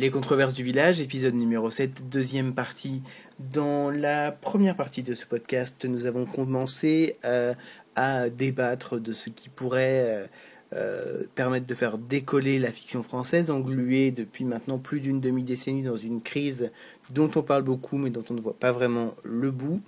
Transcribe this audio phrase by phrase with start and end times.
[0.00, 3.02] Les controverses du village, épisode numéro 7, deuxième partie.
[3.38, 7.52] Dans la première partie de ce podcast, nous avons commencé euh,
[7.96, 10.26] à débattre de ce qui pourrait euh,
[10.72, 15.98] euh, permettre de faire décoller la fiction française, engluée depuis maintenant plus d'une demi-décennie dans
[15.98, 16.72] une crise
[17.10, 19.82] dont on parle beaucoup mais dont on ne voit pas vraiment le bout.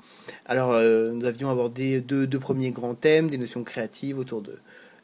[0.44, 4.58] Alors nous avions abordé deux, deux premiers grands thèmes, des notions créatives autour de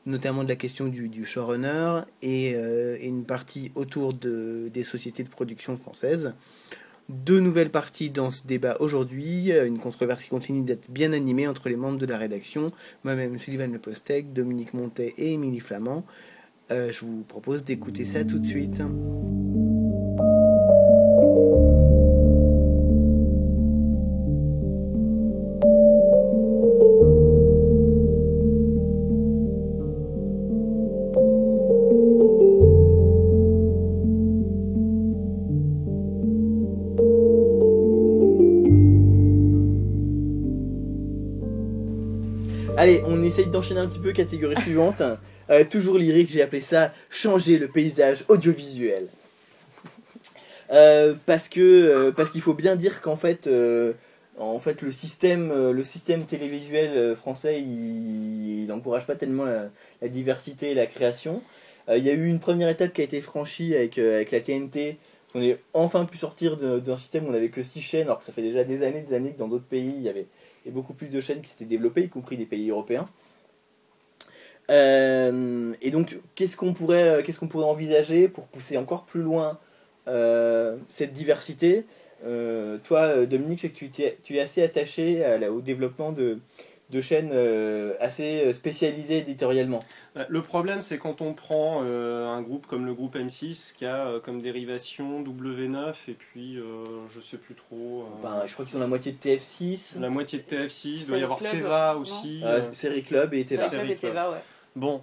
[0.09, 4.83] notamment de la question du, du showrunner et, euh, et, une partie autour de, des
[4.83, 6.33] sociétés de production françaises.
[7.09, 11.47] Deux nouvelles parties dans ce débat aujourd'hui, euh, une controverse qui continue d'être bien animée
[11.47, 12.73] entre les membres de la rédaction,
[13.05, 16.05] moi-même Sullivan Le Postec, Dominique Montet et Émilie Flamand.
[16.71, 18.83] Euh, je vous propose d'écouter ça tout de suite.
[43.29, 45.03] Essaye d'enchaîner un petit peu, catégorie suivante.
[45.51, 49.07] Euh, toujours lyrique, j'ai appelé ça changer le paysage audiovisuel.
[50.71, 53.49] Euh, parce que euh, parce qu'il faut bien dire qu'en fait
[54.39, 59.71] en fait le système le système télévisuel français il n'encourage pas tellement la,
[60.03, 61.43] la, diversité et la création.
[61.91, 64.99] Il y a eu une première étape qui a été franchie avec avec la TNT.
[65.35, 68.27] On est enfin pu sortir d'un système où on n'avait que 6 chaînes alors que
[68.27, 70.27] ça fait déjà des années des années que dans d'autres pays il y avait
[70.71, 73.07] beaucoup plus de chaînes qui s'étaient développées, y compris des pays européens.
[74.71, 79.59] Euh, et donc, qu'est-ce qu'on pourrait, qu'on pourrait envisager pour pousser encore plus loin
[80.07, 81.87] euh, cette diversité?
[82.25, 86.39] Euh, Toi, Dominique, je sais que tu, es assez attaché au développement de,
[86.91, 89.81] de chaînes euh, assez euh, spécialisées éditorialement.
[90.15, 93.85] Bah, le problème, c'est quand on prend euh, un groupe comme le groupe M6, qui
[93.85, 96.59] a comme dérivation W9, et puis
[97.09, 98.09] je sais plus trop.
[98.23, 100.01] Ben, je crois qu'ils sont la moitié de TF6.
[100.01, 102.43] La moitié de TF6, il doit y avoir Club, Teva aussi.
[102.73, 103.69] Série Club et Teva.
[103.69, 104.39] Série Club et Teva, ouais.
[104.77, 105.03] Bon,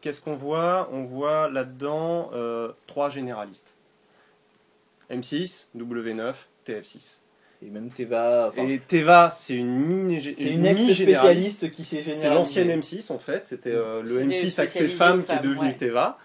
[0.00, 0.88] qu'est-ce qu'on voit?
[0.92, 2.30] On voit là-dedans
[2.86, 3.74] trois généralistes.
[5.10, 6.34] M6, W9,
[6.66, 7.20] TF6.
[7.60, 8.48] Et même Teva.
[8.48, 13.12] Enfin, et Teva, c'est une mini C'est une, une ex-spécialiste qui s'est C'est l'ancienne M6
[13.12, 13.46] en fait.
[13.46, 15.76] C'était euh, le M6 accès femmes qui est devenu ouais.
[15.76, 16.18] Teva.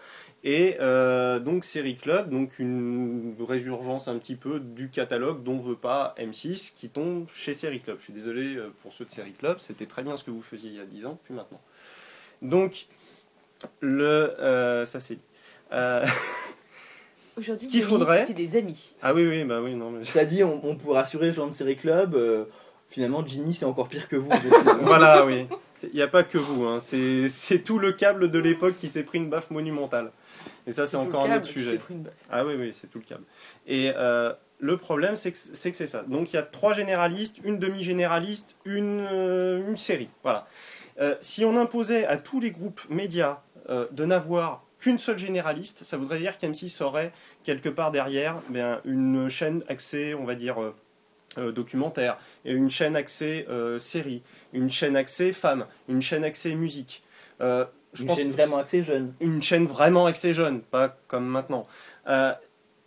[0.46, 5.78] Et euh, donc Série Club, donc une résurgence un petit peu du catalogue dont veut
[5.78, 7.98] pas M6 qui tombe chez Série Club.
[8.00, 10.42] Je suis désolé euh, pour ceux de Série Club, c'était très bien ce que vous
[10.42, 11.62] faisiez il y a 10 ans, puis maintenant.
[12.42, 12.88] Donc,
[13.80, 15.18] le, euh, ça c'est.
[17.38, 18.28] Aujourd'hui, ce qu'il faudrait.
[18.34, 18.94] des amis.
[19.02, 19.92] Ah oui, oui, bah oui, non.
[19.92, 20.04] Mais...
[20.04, 22.16] T'ai dit, on, on pourrait rassurer les gens de Série Club.
[22.16, 22.46] Euh,
[22.90, 24.30] finalement, Jimmy, c'est encore pire que vous.
[24.82, 25.48] voilà, oui.
[25.84, 26.66] Il n'y a pas que vous.
[26.66, 26.80] Hein.
[26.80, 30.12] C'est tout le câble de l'époque qui s'est pris une baffe monumentale.
[30.68, 31.80] Et ça, c'est encore un autre sujet.
[32.32, 33.24] Ah oui, oui, c'est tout le câble.
[33.68, 36.04] Et euh, le problème, c'est que c'est que ça.
[36.04, 40.10] Donc, il y a trois généralistes, une demi-généraliste, une, euh, une série.
[40.24, 40.46] Voilà.
[41.02, 43.40] Euh, si on imposait à tous les groupes médias
[43.70, 47.14] euh, de n'avoir qu'une seule généraliste, ça voudrait dire qu'M6 aurait
[47.46, 50.76] quelque part derrière bien, une chaîne axée, on va dire, euh,
[51.38, 56.54] euh, documentaire, et une chaîne axée euh, série, une chaîne axée femmes, une chaîne axée
[56.56, 57.02] musique.
[57.40, 57.64] Euh,
[57.98, 59.14] une chaîne vraiment axée jeune.
[59.22, 61.66] Une chaîne vraiment axée jeune, pas comme maintenant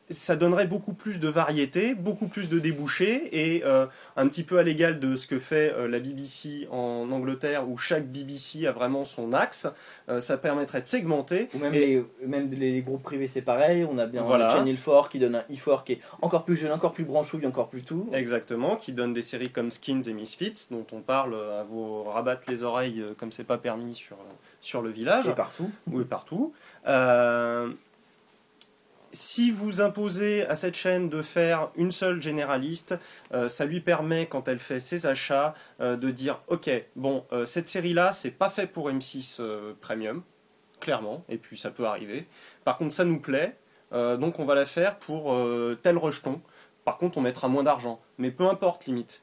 [0.09, 3.87] ça donnerait beaucoup plus de variété, beaucoup plus de débouchés et euh,
[4.17, 7.77] un petit peu à l'égal de ce que fait euh, la BBC en Angleterre où
[7.77, 9.67] chaque BBC a vraiment son axe.
[10.09, 11.49] Euh, ça permettrait de segmenter.
[11.55, 11.79] Ou même, et...
[12.21, 13.87] les, même les groupes privés c'est pareil.
[13.91, 14.51] On a bien voilà.
[14.51, 17.69] Channel 4 qui donne un E4 qui est encore plus jeune, encore plus branchouille, encore
[17.69, 18.09] plus tout.
[18.13, 22.43] Exactement, qui donne des séries comme Skins et Misfits dont on parle à vous rabattre
[22.49, 24.17] les oreilles comme c'est pas permis sur,
[24.61, 25.29] sur le village.
[25.29, 25.71] Et partout.
[25.89, 26.53] Oui, partout.
[29.17, 32.99] Si vous imposez à cette chaîne de faire une seule généraliste,
[33.33, 37.47] euh, ça lui permet, quand elle fait ses achats, euh, de dire Ok, bon, euh,
[37.47, 39.41] cette série-là, c'est pas fait pour M6
[39.81, 40.23] Premium,
[40.81, 42.27] clairement, et puis ça peut arriver.
[42.65, 43.57] Par contre, ça nous plaît,
[43.91, 45.35] donc on va la faire pour
[45.83, 46.43] tel rejeton.
[46.85, 48.01] Par contre, on mettra moins d'argent.
[48.19, 49.23] Mais peu importe, limite.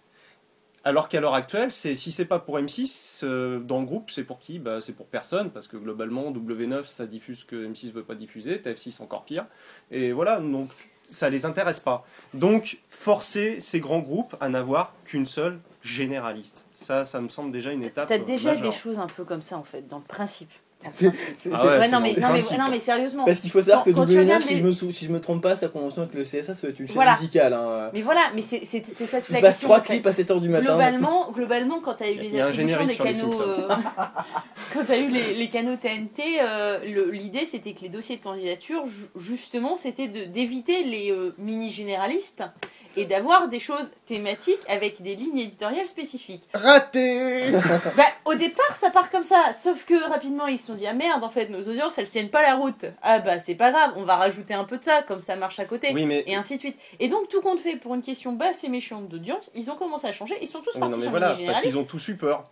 [0.86, 4.26] Alors qu'à l'heure actuelle, c'est si c'est pas pour M6 euh, dans le groupe, c'est
[4.26, 4.60] pour qui?
[4.60, 8.16] Bah, C'est pour personne parce que globalement W9 ça diffuse ce que M6 veut pas
[8.16, 9.46] diffuser, TF6 encore pire.
[9.92, 10.70] Et voilà, donc
[11.08, 12.06] ça les intéresse pas.
[12.34, 16.66] Donc forcer ces grands groupes à n'avoir qu'une seule généraliste.
[16.72, 18.10] Ça, ça me semble déjà une étape.
[18.10, 18.70] T'as déjà majeure.
[18.70, 20.52] des choses un peu comme ça en fait dans le principe.
[20.84, 23.26] Non, mais, sérieusement.
[23.26, 24.92] Parce qu'il faut savoir Quand- que quand tu W9, regardes si, les- je me sou-
[24.92, 26.96] si je me trompe pas, sa convention avec le CSA, ça va être une chaîne
[26.96, 27.16] Voilà.
[27.16, 27.54] musicale.
[27.54, 27.90] Hein.
[27.94, 28.80] Mais voilà, mais c'est ça
[29.20, 29.68] toute Il la passe question.
[29.68, 29.94] trois en fait.
[29.94, 30.66] clips à 7h du matin.
[30.66, 33.68] Globalement, globalement, quand tu as eu Il les y a un attributions des canaux, euh,
[34.74, 36.80] quand tu as eu les, les canaux TNT, euh,
[37.12, 42.44] l'idée c'était que les dossiers de candidature, ju- justement, c'était d'éviter les euh, mini généralistes
[42.96, 46.44] et d'avoir des choses thématiques avec des lignes éditoriales spécifiques.
[46.54, 47.52] Raté
[47.98, 50.94] Bah, au départ, ça part comme ça, sauf que rapidement ils se sont dit ah
[50.94, 52.86] merde, en fait, nos audiences elles tiennent pas la route.
[53.02, 55.60] Ah bah c'est pas grave, on va rajouter un peu de ça, comme ça marche
[55.60, 55.92] à côté.
[55.94, 56.78] Oui, mais Et ainsi de suite.
[57.00, 60.08] Et donc, tout compte fait, pour une question basse et méchante d'audience, ils ont commencé
[60.08, 60.36] à changer.
[60.42, 62.18] Ils sont tous Oui, partis non, mais sur voilà, les parce qu'ils ont tous eu
[62.18, 62.44] peur.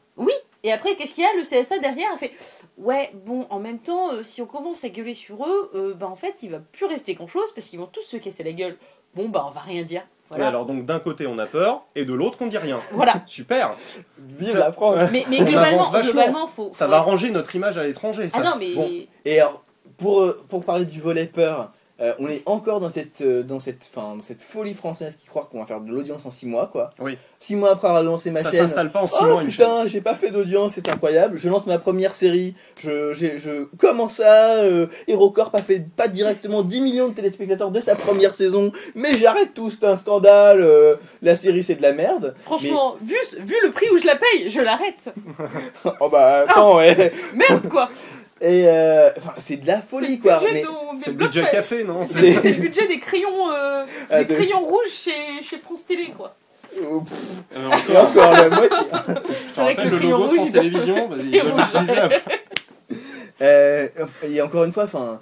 [0.63, 1.33] Et après, qu'est-ce qu'il y a?
[1.35, 2.31] Le CSA derrière a fait
[2.77, 6.07] Ouais, bon, en même temps, euh, si on commence à gueuler sur eux, euh, bah
[6.07, 8.77] en fait, il va plus rester grand-chose parce qu'ils vont tous se casser la gueule.
[9.15, 10.03] Bon, bah on va rien dire.
[10.31, 10.47] Voilà.
[10.47, 12.79] alors donc d'un côté on a peur et de l'autre on dit rien.
[12.91, 13.21] Voilà.
[13.25, 13.71] Super,
[14.17, 16.69] Vive Ça- la France Mais, globalement, faut.
[16.73, 18.29] ça va ranger notre image à l'étranger.
[18.29, 18.39] Ça.
[18.41, 18.73] Ah non, mais.
[18.75, 18.89] Bon.
[19.25, 19.63] Et alors,
[19.97, 23.59] pour, euh, pour parler du volet peur, euh, on est encore dans cette, euh, dans,
[23.59, 26.45] cette, fin, dans cette folie française qui croit qu'on va faire de l'audience en 6
[26.47, 26.89] mois, quoi.
[26.99, 27.17] Oui.
[27.39, 28.61] 6 mois après avoir lancé ma ça chaîne.
[28.61, 31.37] s'installe pas en 6 Oh mois une putain, j'ai pas fait d'audience, c'est incroyable.
[31.37, 32.55] Je lance ma première série.
[32.81, 37.71] Je, j'ai- je, comment ça euh, HeroCorp a fait pas directement 10 millions de téléspectateurs
[37.71, 40.61] dès sa première saison, mais j'arrête tout, c'est un scandale.
[40.61, 42.33] euh, la série c'est de la merde.
[42.43, 45.13] Franchement, vu, vu le prix où je la paye, je l'arrête.
[45.99, 47.11] oh bah attends, ouais.
[47.33, 47.89] Merde, quoi.
[48.43, 50.39] Et euh, enfin, c'est de la folie le quoi.
[50.95, 54.61] C'est le budget café, non C'est- le budget des crayons, euh, Ah, des de- crayons
[54.61, 56.35] rouges chez, chez France Télé, quoi.
[56.75, 56.99] euh,
[57.53, 58.77] et encore la moitié.
[59.47, 61.07] Je te vrai que rappelle le le crayon logo de rouge, France il doit- Télévisions,
[61.09, 62.21] vas-y, l'utiliser.
[63.41, 63.87] Euh,
[64.27, 65.19] et encore une fois, enfin,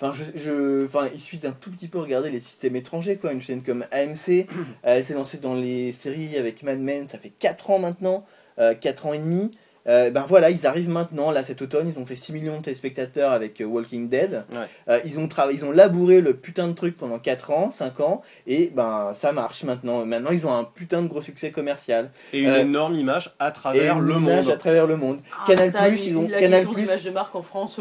[0.00, 3.32] enfin, je, je, enfin, il suffit d'un tout petit peu regarder les systèmes étrangers, quoi.
[3.32, 4.46] Une chaîne comme AMC,
[4.82, 8.24] elle s'est lancée dans les séries avec Mad Men, ça fait 4 ans maintenant,
[8.58, 9.52] euh, 4 ans et demi.
[9.88, 12.62] Euh, ben voilà, ils arrivent maintenant, là cet automne, ils ont fait 6 millions de
[12.62, 14.44] téléspectateurs avec euh, Walking Dead.
[14.52, 14.58] Ouais.
[14.88, 18.22] Euh, ils, ont ils ont labouré le putain de truc pendant 4 ans, 5 ans,
[18.46, 20.04] et ben ça marche maintenant.
[20.06, 22.10] Maintenant ils ont un putain de gros succès commercial.
[22.32, 24.54] Et une Euh, énorme image à et travers une le image monde.
[24.54, 25.18] à travers le monde.
[25.32, 27.80] Ah, Canal+, ça, ils ont- la Canal+, d'image de marque en France.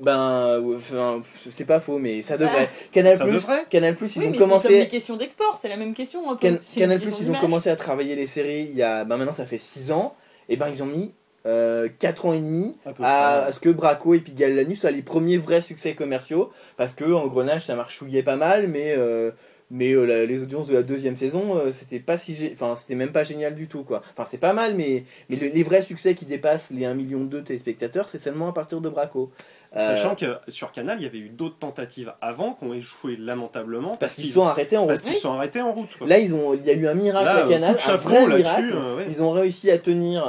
[0.00, 2.68] Ben, enfin, c'est pas faux, mais ça devrait.
[2.92, 3.64] Canal Ça Plus, devrait.
[3.68, 4.88] Canal Plus, ils oui, ont mais c'est comme les commencé.
[4.88, 6.30] questions d'export, c'est la même question.
[6.30, 6.50] Un peu.
[6.50, 9.02] Can- Canal Plus, ils ont commencé à travailler les séries il y a.
[9.04, 10.14] Ben maintenant, ça fait 6 ans.
[10.48, 11.14] Et ben, ils ont mis
[11.46, 12.74] euh, 4 ans et demi
[13.04, 16.50] À ce que Braco et Pigalle Lanus soient les premiers vrais succès commerciaux.
[16.76, 18.92] Parce que Engrenage, ça marchouillait pas mal, mais.
[18.96, 19.30] euh,
[19.70, 22.74] mais euh, la- les audiences de la deuxième saison, euh, c'était pas si gé- enfin
[22.74, 24.00] c'était même pas génial du tout quoi.
[24.16, 27.22] Enfin c'est pas mal, mais, mais le- les vrais succès qui dépassent les 1 million
[27.22, 29.30] de téléspectateurs, c'est seulement à partir de Braco.
[29.76, 33.16] Euh, Sachant que sur Canal, il y avait eu d'autres tentatives avant qui ont échoué
[33.18, 35.10] lamentablement parce qu'ils sont arrêtés en parce route.
[35.10, 35.94] qu'ils sont arrêtés en route.
[35.98, 36.06] quoi.
[36.06, 38.26] Là, ils ont, il y a eu un miracle Là, à euh, Canal, un vrai
[38.26, 38.72] miracle.
[38.74, 39.06] euh, ouais.
[39.10, 40.22] Ils ont réussi à tenir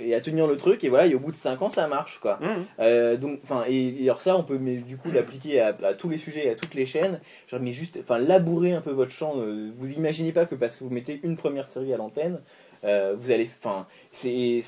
[0.00, 2.18] et à tenir le truc et voilà, et au bout de 5 ans, ça marche
[2.18, 2.38] quoi.
[2.40, 2.46] Mmh.
[2.80, 5.94] Euh, donc, enfin, et, et alors ça, on peut mais, du coup l'appliquer à, à
[5.94, 7.20] tous les sujets, et à toutes les chaînes.
[7.46, 9.34] Genre, mais juste, enfin, labourer un peu votre champ.
[9.36, 12.40] euh, vous imaginez pas que parce que vous mettez une première série à l'antenne,
[12.84, 14.62] euh, vous allez, enfin, c'est,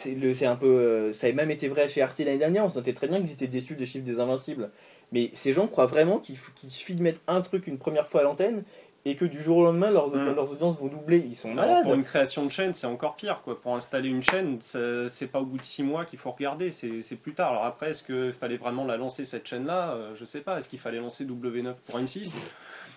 [0.47, 2.65] un peu, euh, ça a même été vrai chez Arte l'année dernière.
[2.65, 4.71] On se notait très bien qu'ils étaient déçus des chiffres des Invincibles.
[5.13, 6.37] Mais ces gens croient vraiment qu'il,
[6.69, 8.63] suffit de mettre un truc une première fois à l'antenne
[9.07, 10.35] et que du jour au lendemain, leurs, Mm.
[10.35, 11.25] leurs audiences vont doubler.
[11.27, 11.85] Ils sont Alors, malades.
[11.85, 13.41] pour une création de chaîne, c'est encore pire.
[13.43, 13.59] Quoi.
[13.61, 17.01] Pour installer une chaîne, c'est pas au bout de 6 mois qu'il faut regarder, c'est
[17.03, 17.53] c'est plus tard.
[17.53, 19.95] Alors après, est-ce qu'il fallait vraiment la lancer cette chaîne-là?
[19.95, 20.59] Euh, Je sais pas.
[20.59, 22.35] Est-ce qu'il fallait lancer W9 pour M6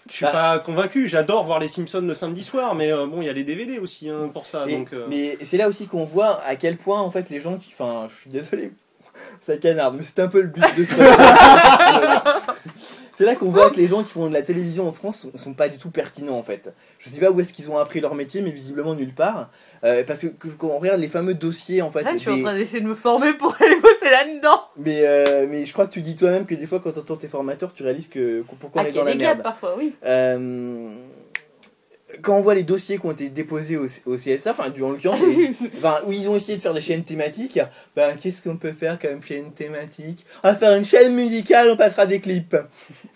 [0.09, 0.31] Je suis Bah.
[0.31, 1.07] pas convaincu.
[1.07, 3.79] J'adore voir les Simpsons le samedi soir, mais euh, bon, il y a les DVD
[3.79, 4.65] aussi hein, pour ça.
[4.65, 7.57] Donc, euh, mais c'est là aussi qu'on voit à quel point en fait les gens
[7.57, 8.71] qui, enfin, je suis désolé,
[9.41, 12.25] ça canarde, mais c'est un peu le but de ce podcast.
[13.15, 15.37] C'est là qu'on voit que les gens qui font de la télévision en France sont,
[15.37, 16.73] sont pas du tout pertinents en fait.
[16.97, 19.51] Je sais pas où est-ce qu'ils ont appris leur métier, mais visiblement nulle part.
[19.83, 22.31] Euh, parce que, que- quand on regarde les fameux dossiers en fait, Là, je suis
[22.31, 24.61] en train d'essayer de me former pour aller bosser là-dedans.
[24.77, 27.17] mais, euh, mais je crois que tu dis toi-même que des fois quand tu entends
[27.17, 29.19] tes formateurs, tu réalises que pourquoi Ah, on est qu'il y dans a la des
[29.19, 29.37] merde.
[29.37, 29.93] gaps parfois, oui.
[30.05, 30.89] Euh,
[32.23, 34.89] quand on voit les dossiers qui ont été déposés au, au CSA, enfin, du- en
[34.91, 35.19] l'occurrence,
[36.07, 37.59] où ils ont essayé de faire des chaînes thématiques,
[37.95, 40.25] ben, qu'est-ce qu'on peut faire comme chaîne thématique?
[40.43, 42.55] On va faire une chaîne musicale, on passera des clips.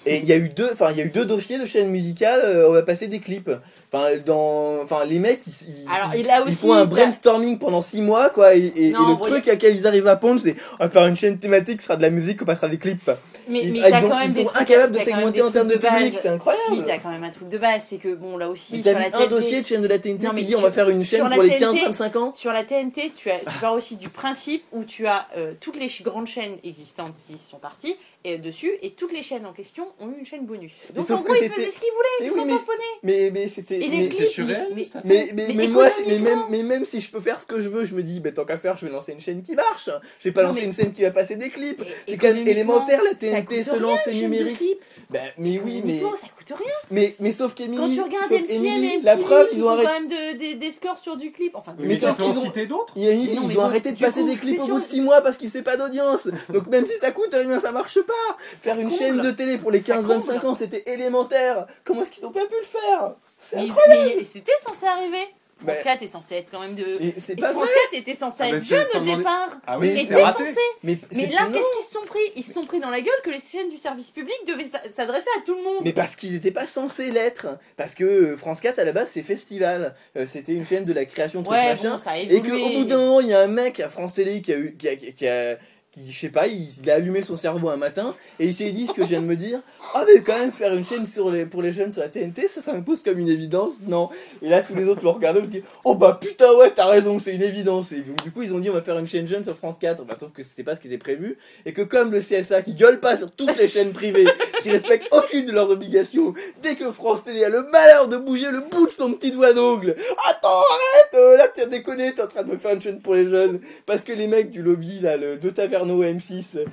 [0.06, 1.90] Et il y a eu deux, enfin, il y a eu deux dossiers de chaînes
[1.90, 3.50] musicales, euh, on va passer des clips.
[3.92, 6.58] Enfin, dans, enfin, les mecs, ils, ils- Alors, ils- il a ils aussi.
[6.68, 9.56] font un brainstorming pendant six mois, quoi, et, et- et Non, le bon, truc à
[9.56, 12.02] quel ils arrivent à pondre, c'est on va faire une chaîne thématique, ce sera de
[12.02, 13.10] la musique, on passera des clips.
[13.50, 15.00] Mais, Ils- mais ah, t'as ils ont- quand même ils des sont trucs- incapables de
[15.00, 16.64] segmenter en termes trucs de public, c'est incroyable.
[16.76, 19.20] Si, t'as quand même un truc de base, c'est que bon, là aussi, sur sur
[19.20, 21.04] la un dossier de chaîne de la TNT Non, qui dit on va faire une
[21.04, 24.10] chaîne pour les TNT, 15-25 ans Sur la TNT, tu, as, tu pars aussi du
[24.10, 28.38] principe où tu as euh, toutes les grandes chaînes existantes qui sont parties et, euh,
[28.38, 30.74] dessus, et toutes les chaînes en question ont eu une chaîne bonus.
[30.94, 32.78] Donc en gros, ils faisaient ce qu'ils voulaient, ils s'en mais- tamponnaient.
[33.04, 33.80] Mais, mais c'était.
[33.80, 37.40] Clips, surréaliste, mais- Mais, mais, moi, c'est- mais, même, mais même si je peux faire
[37.40, 39.22] ce que je veux, je me dis, bah, tant qu'à faire, je vais lancer une
[39.22, 39.90] chaîne qui marche.
[40.20, 41.82] Je vais pas lancer une chaîne qui va passer des clips.
[42.08, 44.64] C'est quand même élémentaire, la TNT se lance de numérique.
[45.10, 46.74] Bah, mais oui, mais, ça coûte rien.
[47.20, 47.78] mais, sauf qu'Emily.
[47.78, 48.66] Quand tu regardes MCM
[49.04, 49.88] La preuve, ils ils ont arrêté.
[49.88, 51.56] quand même de- des- des scores sur du clip.
[51.56, 54.60] Enfin, Mais sauf qu'ils ont- citer d'autres ils ont arrêté de passer coup, des clips
[54.62, 56.28] au bout de de- 6 mois parce qu'ils faisaient pas d'audience.
[56.50, 58.14] Donc même si ça coûte rien, ça marche pas.
[58.56, 60.46] Faire une chaîne de télé pour les Ça 15-25 comble.
[60.48, 61.68] ans, c'était élémentaire.
[61.84, 63.16] Comment est-ce qu'ils n'ont pas pu le faire?
[63.40, 64.26] C'est incroyable.
[64.26, 65.26] c'était censé arriver.
[65.58, 66.86] France Bah, 4 est censé être quand même de.
[67.02, 67.72] Et pas France vrai.
[67.92, 69.50] 4 était censé Ah, être jeune au départ.
[69.66, 70.60] Ah Mais oui, était censé.
[70.84, 72.20] Mais, Mais là, qu'est-ce qu'ils se sont pris?
[72.36, 74.84] Ils se sont pris dans la gueule que les chaînes du service public devaient s'a-
[74.96, 75.82] s'adresser à tout le monde.
[75.84, 77.48] Mais parce qu'ils n'étaient pas censés l'être.
[77.76, 79.96] Parce que euh, France 4 à la base c'est festival.
[80.16, 81.92] Euh, C'était une chaîne de la création de trucs ouais, machin.
[81.92, 84.14] bon, ça a Et qu'au bout d'un moment, il y a un mec à France
[84.14, 84.76] Télé qui a eu.
[84.78, 85.58] Qui a, qui a-
[85.90, 88.70] qui, je sais pas, il, il a allumé son cerveau un matin et il s'est
[88.70, 89.62] dit ce que je viens de me dire.
[89.94, 92.48] Ah, mais quand même, faire une chaîne sur les, pour les jeunes sur la TNT,
[92.48, 93.76] ça, ça me pose comme une évidence.
[93.88, 94.10] Non.
[94.42, 97.20] Et là, tous les autres l'ont regardé, ils dit Oh bah putain, ouais, t'as raison,
[97.20, 97.92] c'est une évidence.
[97.92, 99.76] Et donc, du coup, ils ont dit On va faire une chaîne jeune sur France
[99.80, 100.04] 4.
[100.04, 101.38] Bah, sauf que c'était pas ce qui était prévu.
[101.66, 104.28] Et que comme le CSA qui gueule pas sur toutes les chaînes privées,
[104.62, 108.52] qui respectent aucune de leurs obligations, dès que France Télé a le malheur de bouger
[108.52, 109.96] le bout de son petit doigt d'ongle,
[110.30, 113.00] attends, arrête, euh, là tu as déconné, t'es en train de me faire une chaîne
[113.00, 113.60] pour les jeunes.
[113.86, 116.66] Parce que les mecs du lobby, là, le de Taverneau M6,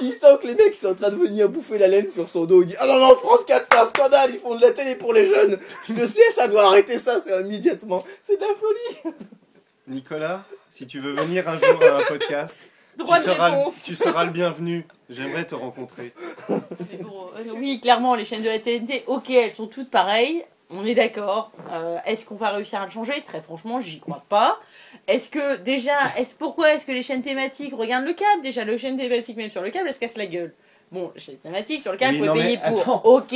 [0.00, 2.44] ils sentent que les mecs sont en train de venir bouffer la laine sur son
[2.46, 2.62] dos.
[2.62, 4.94] Ils disent Ah non, non, France 4, c'est un scandale, ils font de la télé
[4.94, 5.58] pour les jeunes.
[5.86, 8.04] Je le sais, ça doit arrêter ça, c'est immédiatement.
[8.22, 9.14] C'est de la folie.
[9.86, 12.64] Nicolas, si tu veux venir un jour à un podcast,
[12.96, 13.82] Droit tu de seras, réponse.
[13.84, 14.86] tu seras le bienvenu.
[15.10, 16.14] J'aimerais te rencontrer.
[16.48, 20.44] Mais bon, euh, oui, clairement, les chaînes de la TNT, ok, elles sont toutes pareilles.
[20.70, 21.52] On est d'accord.
[21.72, 23.20] Euh, est-ce qu'on va réussir à le changer?
[23.26, 24.58] Très franchement, j'y crois pas.
[25.06, 28.40] Est-ce que déjà, est-ce pourquoi est-ce que les chaînes thématiques regardent le câble?
[28.42, 30.54] Déjà, les chaînes thématiques même sur le câble, elles se cassent la gueule.
[30.94, 32.80] Bon, les chaînes thématiques sur le câble, Oui, faut non, payer mais pour.
[32.80, 33.02] attends.
[33.04, 33.34] Ok,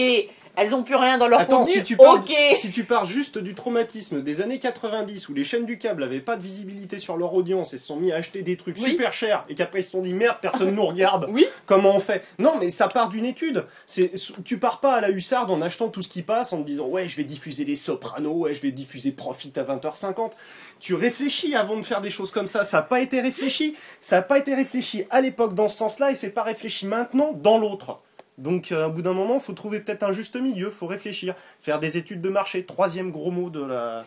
[0.58, 1.72] elles ont plus rien dans leur Attends, contenu.
[1.74, 2.32] si tu, pars, ok.
[2.56, 6.20] si tu pars juste du traumatisme des années 90 où les chaînes du câble n'avaient
[6.20, 8.90] pas de visibilité sur leur audience et se sont mis à acheter des trucs Oui.
[8.90, 11.46] super chers et qu'après ils se sont dit merde, personne nous regarde, Oui.
[11.66, 12.24] comment on fait?
[12.38, 13.64] Non, mais ça part d'une étude.
[13.86, 14.12] C'est,
[14.44, 16.86] tu pars pas à la hussarde en achetant tout ce qui passe en te disant
[16.86, 20.32] ouais, je vais diffuser les sopranos, ouais, je vais diffuser Profit à 20h50.
[20.80, 22.64] Tu réfléchis avant de faire des choses comme ça.
[22.64, 23.76] Ça n'a pas été réfléchi.
[24.00, 27.32] Ça n'a pas été réfléchi à l'époque dans ce sens-là et c'est pas réfléchi maintenant
[27.32, 27.98] dans l'autre.
[28.38, 31.78] Donc, euh, à bout d'un moment, faut trouver peut-être un juste milieu, faut réfléchir, faire
[31.78, 32.64] des études de marché.
[32.64, 34.04] Troisième gros mot de la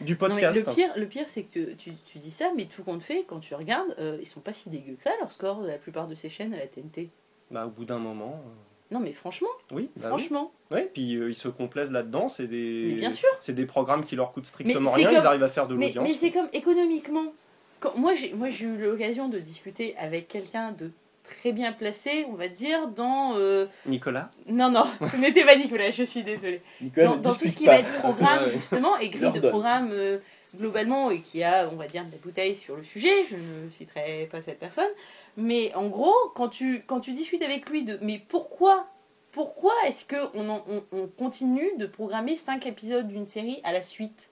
[0.00, 0.66] du Non, podcast.
[0.66, 3.40] le pire, le pire c'est que tu, tu dis ça, mais tout compte fait, quand
[3.40, 6.08] tu regardes, euh, ils sont pas si dégueux que ça, leur score, de la plupart
[6.08, 7.10] de ces chaînes à la TNT.
[7.50, 8.50] Bah, au bout d'un moment, euh,
[8.94, 9.90] Non, mais franchement, oui.
[9.96, 10.08] bah oui.
[10.08, 10.52] franchement.
[10.70, 12.26] Ouais, puis euh, ils se complaisent là-dedans.
[12.28, 13.28] C'est Mais des, bien sûr.
[13.40, 15.10] c'est des programmes qui leur coûtent strictement rien.
[15.12, 16.08] Ils arrivent à faire de l'audience.
[16.08, 17.32] mais c'est comme économiquement.
[17.80, 18.32] Quand, moi, j'ai
[18.64, 20.90] eu l'occasion de discuter avec quelqu'un de
[21.24, 23.34] très bien placé, on va dire, dans.
[23.36, 24.30] euh, Nicolas.
[24.46, 26.62] Non, non, ce n'était pas Nicolas, je suis désolée.
[26.80, 27.72] Nicolas Dans, tout ce qui pas.
[27.72, 28.50] va être programme, vrai.
[28.52, 30.18] justement, et grille de programme euh,
[30.56, 34.28] globalement, et qui a, on va dire, des bouteilles sur le sujet, je ne citerai
[34.30, 34.90] pas cette personne.
[35.36, 37.98] Mais en gros, quand tu, quand tu discutes avec lui de.
[38.02, 38.86] Mais pourquoi
[39.32, 44.30] pourquoi est-ce qu'on on, on continue de programmer 5 épisodes d'une série à la suite?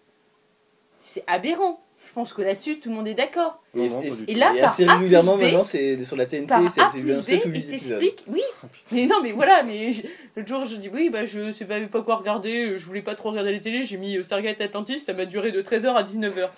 [1.01, 1.81] C'est aberrant.
[2.09, 3.63] Je pense que là-dessus, tout le monde est d'accord.
[3.75, 4.03] Et, Non, non,
[4.37, 6.91] là, et par assez A plus régulièrement B, maintenant, c'est sur la TNT, c'est A
[6.91, 8.01] plus B, 7 ou il 8 épisodes.
[8.01, 8.43] t'explique, oui,
[8.91, 10.03] mais non, mais voilà, mais je-
[10.37, 13.15] l'autre jour je dis oui, bah je sais pas, pas quoi regarder, je voulais pas
[13.15, 16.03] trop regarder la télé, j'ai mis euh, Stargate Atlantis, ça m'a duré de 13h à
[16.03, 16.51] 19h.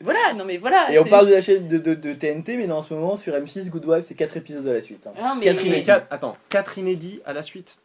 [0.00, 0.90] Voilà, non mais voilà.
[0.90, 3.16] Et on parle de la chaîne de, de, de TNT, mais là en ce moment
[3.16, 5.06] sur M6, Good Wife, c'est 4 épisodes à la suite.
[5.06, 5.12] hein.
[5.22, 5.84] Ah, mais Quatre C'est inédits.
[5.84, 7.76] quatre- Attends, quatre inédits à la suite.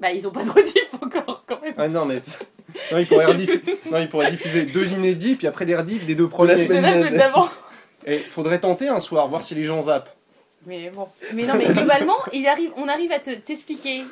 [0.00, 1.74] bah ils ont pas de rediff encore quand même.
[1.78, 2.20] Ah non, mais.
[2.92, 2.98] non,
[3.32, 3.60] rediff-
[4.00, 6.54] ils pourraient diffuser deux inédits, puis après des rediffs des deux premiers.
[6.82, 7.48] La semaine d'avant.
[8.06, 10.14] Et faudrait tenter un soir, voir si les gens zappent.
[10.66, 11.08] Mais bon.
[11.34, 14.04] Mais non, mais globalement, il arrive, on arrive à te- t'expliquer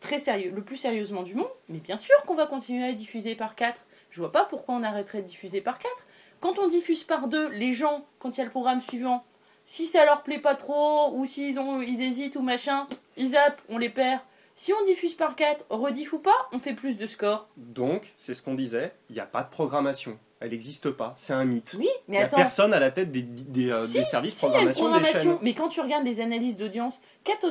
[0.00, 1.48] très sérieux, le plus sérieusement du monde.
[1.68, 3.80] Mais bien sûr qu'on va continuer à diffuser par 4.
[4.10, 5.92] Je vois pas pourquoi on arrêterait de diffuser par 4.
[6.40, 9.24] Quand on diffuse par 2, les gens, quand il y a le programme suivant,
[9.64, 13.76] si ça leur plaît pas trop, ou s'ils ils hésitent ou machin, ils zappent, on
[13.78, 14.20] les perd.
[14.60, 17.48] Si on diffuse par 4, rediff ou pas, on fait plus de scores.
[17.56, 20.18] Donc, c'est ce qu'on disait, il n'y a pas de programmation.
[20.40, 21.76] Elle n'existe pas, c'est un mythe.
[21.78, 22.36] Oui, mais n'y a attends.
[22.38, 25.30] personne à la tête des, des, euh, Si, des services Si, y programmation des programmation,
[25.30, 25.38] chaînes.
[25.42, 27.46] mais quand tu regardes les analyses d'audience, 4,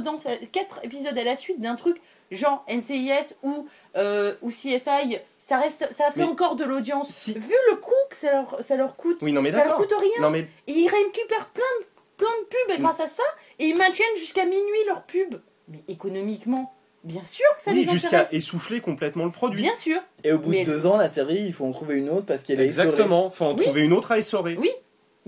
[0.84, 6.12] épisodes à la suite d'un truc genre NCIS ou, euh, ou CSI, ça, reste, ça
[6.12, 7.08] fait Mais encore de l'audience.
[7.08, 9.78] si- Vu le coût que ça leur, ça leur coûte, Oui, non, mais ça leur
[9.78, 10.22] coûte rien.
[10.22, 11.86] Non, mais Et ils récupèrent plein de,
[12.18, 13.24] plein de pubs grâce à ça
[13.60, 15.42] et ils maintiennent jusqu'à minuit leurs pubs.
[15.70, 16.74] Mais économiquement,
[17.08, 19.62] Bien sûr que ça Oui, les jusqu'à essouffler complètement le produit.
[19.64, 20.00] Bien sûr.
[20.24, 22.26] Et au bout Mais- de deux ans, la série, il faut en trouver une autre
[22.26, 22.88] parce qu'elle est essorée.
[22.90, 23.64] Exactement, faut en Oui.
[23.64, 24.58] trouver une autre à essorer.
[24.60, 24.70] Oui,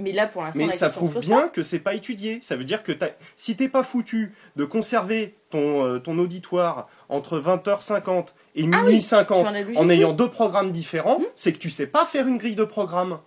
[0.01, 1.48] Mais là, pour l'instant, Mais ça prouve bien pas.
[1.50, 2.39] que c'est pas étudié.
[2.41, 6.88] Ça veut dire que t'as- si t'es pas foutu de conserver ton, euh, ton auditoire
[7.09, 11.19] entre 20h50 et Ah minuit oui, 50 sur la logique, en ayant deux programmes différents,
[11.19, 11.25] Hmm.
[11.36, 13.19] c'est que tu sais pas faire une grille de programme.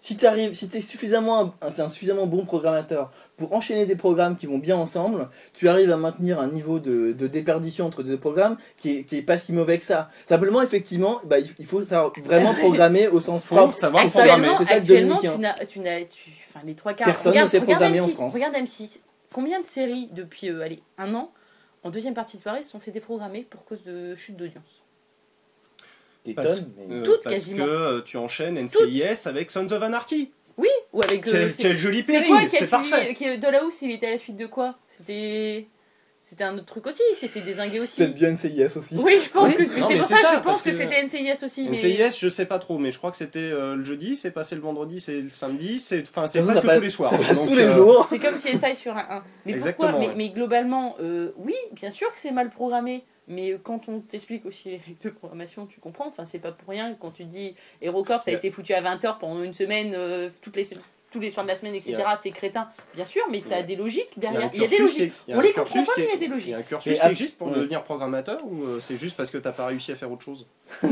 [0.00, 3.96] Si tu arrives, si t'es suffisamment, un, c'est un suffisamment bon programmateur pour enchaîner des
[3.96, 8.02] programmes qui vont bien ensemble, tu arrives à maintenir un niveau de, de déperdition entre
[8.02, 10.08] deux programmes qui est, qui est pas si mauvais que ça.
[10.26, 13.74] Simplement, effectivement, bah, il faut savoir vraiment programmer au sens Faut propre.
[13.74, 14.48] savoir C'est ça, programmer.
[14.48, 15.38] Actuellement, c'est ça Dominique, tu hein.
[15.38, 17.06] n'as, tu n'as, tu- enfin les trois quarts.
[17.06, 18.34] Personne regarde, ne sait programmer en M6, France.
[18.34, 19.00] Regarde M6.
[19.32, 21.30] Combien de séries depuis euh, allez un an
[21.82, 24.82] en deuxième partie de soirée se sont fait déprogrammer pour cause de chute d'audience?
[26.28, 27.64] Des Parce, tonnes, mais- euh, Toutes, parce quasiment.
[27.64, 30.30] que euh, tu enchaînes NCIS avec Sons of Anarchy.
[30.56, 31.26] Oui, ou avec.
[31.26, 33.14] euh, Quel, c'est- quel joli c'est quoi pairing, c'est parfait.
[33.14, 34.76] qui- Dollhouse, il était à la suite de quoi?
[34.88, 35.66] C'était.
[36.20, 37.96] C'était un autre truc aussi, c'était désingué aussi.
[37.96, 38.96] Peut-être bien NCIS aussi.
[38.98, 39.54] Oui, je pense Oui.
[39.56, 41.66] que c'est pour c'est ça, ça, je pense que, que c'était NCIS aussi.
[41.70, 41.76] Mais...
[41.78, 44.54] NCIS, je sais pas trop, mais je crois que c'était euh, le jeudi, c'est passé
[44.54, 47.12] le vendredi, c'est le samedi, c'est enfin c'est presque passe- tous les soirs.
[47.12, 48.06] Donc, tous les euh, jours.
[48.10, 49.24] C'est comme CSI sur un 1.
[49.46, 50.14] Mais Exactement, pourquoi mais, ouais.
[50.18, 53.04] mais globalement, euh, oui, bien sûr que c'est mal programmé.
[53.28, 56.08] Mais euh, quand on t'explique aussi les règles de programmation, tu comprends.
[56.08, 58.80] Enfin, c'est pas pour rien que quand tu dis HeroCorp, ça a été foutu à
[58.82, 60.66] 20h pendant une semaine, euh, toutes les,
[61.10, 61.96] tous les soirs de la semaine, etc.
[62.22, 62.68] C'est crétin.
[62.94, 64.50] Bien sûr, mais ça a des logiques derrière.
[64.54, 65.12] Il y a des logiques.
[65.28, 66.28] a On un les cursus comprend pas, qui mais il y a est- des Il
[66.30, 66.54] y logiques.
[66.54, 67.54] a un cursus qui existe pour ouais.
[67.56, 70.46] devenir programmateur ou euh, c'est juste parce que t'as pas réussi à faire autre chose?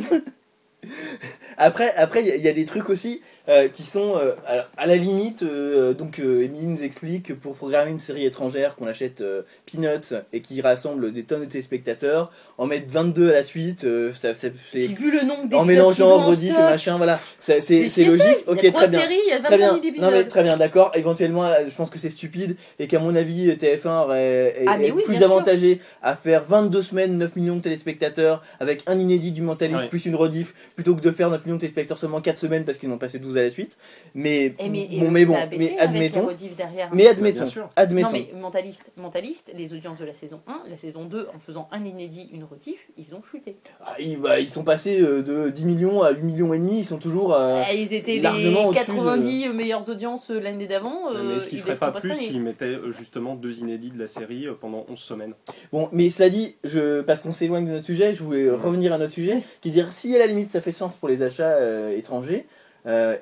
[1.58, 4.32] Après, après, il y, a- il y a des trucs aussi euh, qui sont euh,
[4.76, 5.42] à la limite.
[5.42, 9.42] euh, donc, euh, Émilie nous explique que pour programmer une série étrangère qu'on achète euh,
[9.70, 14.12] Peanuts et qui rassemble des tonnes de téléspectateurs, en mettre 22 à la suite, euh,
[14.12, 14.32] ça,
[14.72, 17.58] Puis vu le nombre en mélangeant rediff et machin, voilà, c'est
[18.04, 18.44] logique.
[18.46, 19.00] Il Ok, y a trois très bien.
[19.00, 20.90] séries, il y a Très 25 bien, 000 non mais très bien, d'accord.
[20.94, 24.88] Éventuellement, je pense que c'est stupide et qu'à mon avis, TF1 aurait est, Ah, mais
[24.88, 25.30] est oui, plus bien sûr.
[25.32, 29.88] avantagé à faire 22 semaines, 9 millions de téléspectateurs avec un inédit du mentaliste Ouais.
[29.88, 32.78] plus une rediff plutôt que de faire 9 millions de téléspectateurs seulement 4 semaines parce
[32.78, 33.76] qu'ils en ont passé 12 à la suite.
[34.14, 36.28] Mais, Eh, mais, bon, euh, mais bon, mais les admettons.
[36.56, 36.90] derrière.
[36.95, 37.71] Mais admettons, bien sûr.
[37.76, 38.09] admettons.
[38.09, 41.68] Non mais mentaliste, mentaliste, les audiences de la saison 1, la saison 2, en faisant
[41.73, 43.56] un inédit, une rediff, ils ont chuté.
[43.80, 46.80] Ah, ils, bah, ils sont passés euh, de 10 millions à 8 millions et demi,
[46.80, 47.35] ils sont toujours.
[47.35, 51.11] euh, Eh, ils étaient largement les au-dessus de- 90 meilleures audiences euh, l'année d'avant.
[51.14, 52.28] euh, Mais est-ce qu'il ils ferait les pas plus cette année.
[52.28, 55.33] s'il mettait euh, justement deux inédits de la série pendant 11 semaines?
[55.73, 58.99] Bon, mais cela dit, je, parce qu'on s'éloigne de notre sujet, je voulais revenir à
[58.99, 61.56] notre sujet, qui est dire si à la limite ça fait sens pour les achats
[61.56, 62.46] euh, étrangers,
[62.88, 63.16] euh,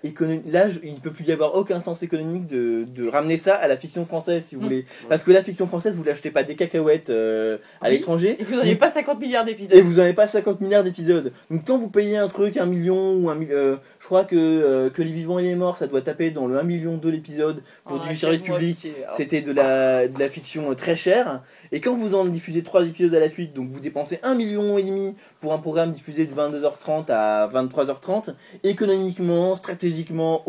[0.46, 3.54] là je- il ne peut plus y avoir aucun sens économique de, de ramener ça
[3.54, 4.64] à la fiction française, si vous Mm.
[4.64, 4.86] voulez.
[5.08, 7.92] Parce que la fiction française, vous l'achetez pas des cacahuètes euh, à Oui.
[7.92, 8.36] l'étranger.
[8.38, 9.78] Et vous n'avez pas 50 milliards Et d'épisodes.
[9.82, 11.32] vous n'avez pas 50 milliards d'épisodes.
[11.50, 14.90] Donc quand vous payez un truc, un million ou un euh, je crois que, euh,
[14.90, 17.62] que Les Vivants et les Morts, ça doit taper dans le 1 million de l'épisode
[17.86, 18.86] pour Ah, du service public.
[19.16, 21.42] C'était de la, de la fiction très chère.
[21.74, 24.78] Et quand vous en diffusez trois épisodes à la suite, donc vous dépensez un million
[24.78, 28.32] et demi pour un programme diffusé de 22h30 à 23h30,
[28.62, 30.44] économiquement, stratégiquement,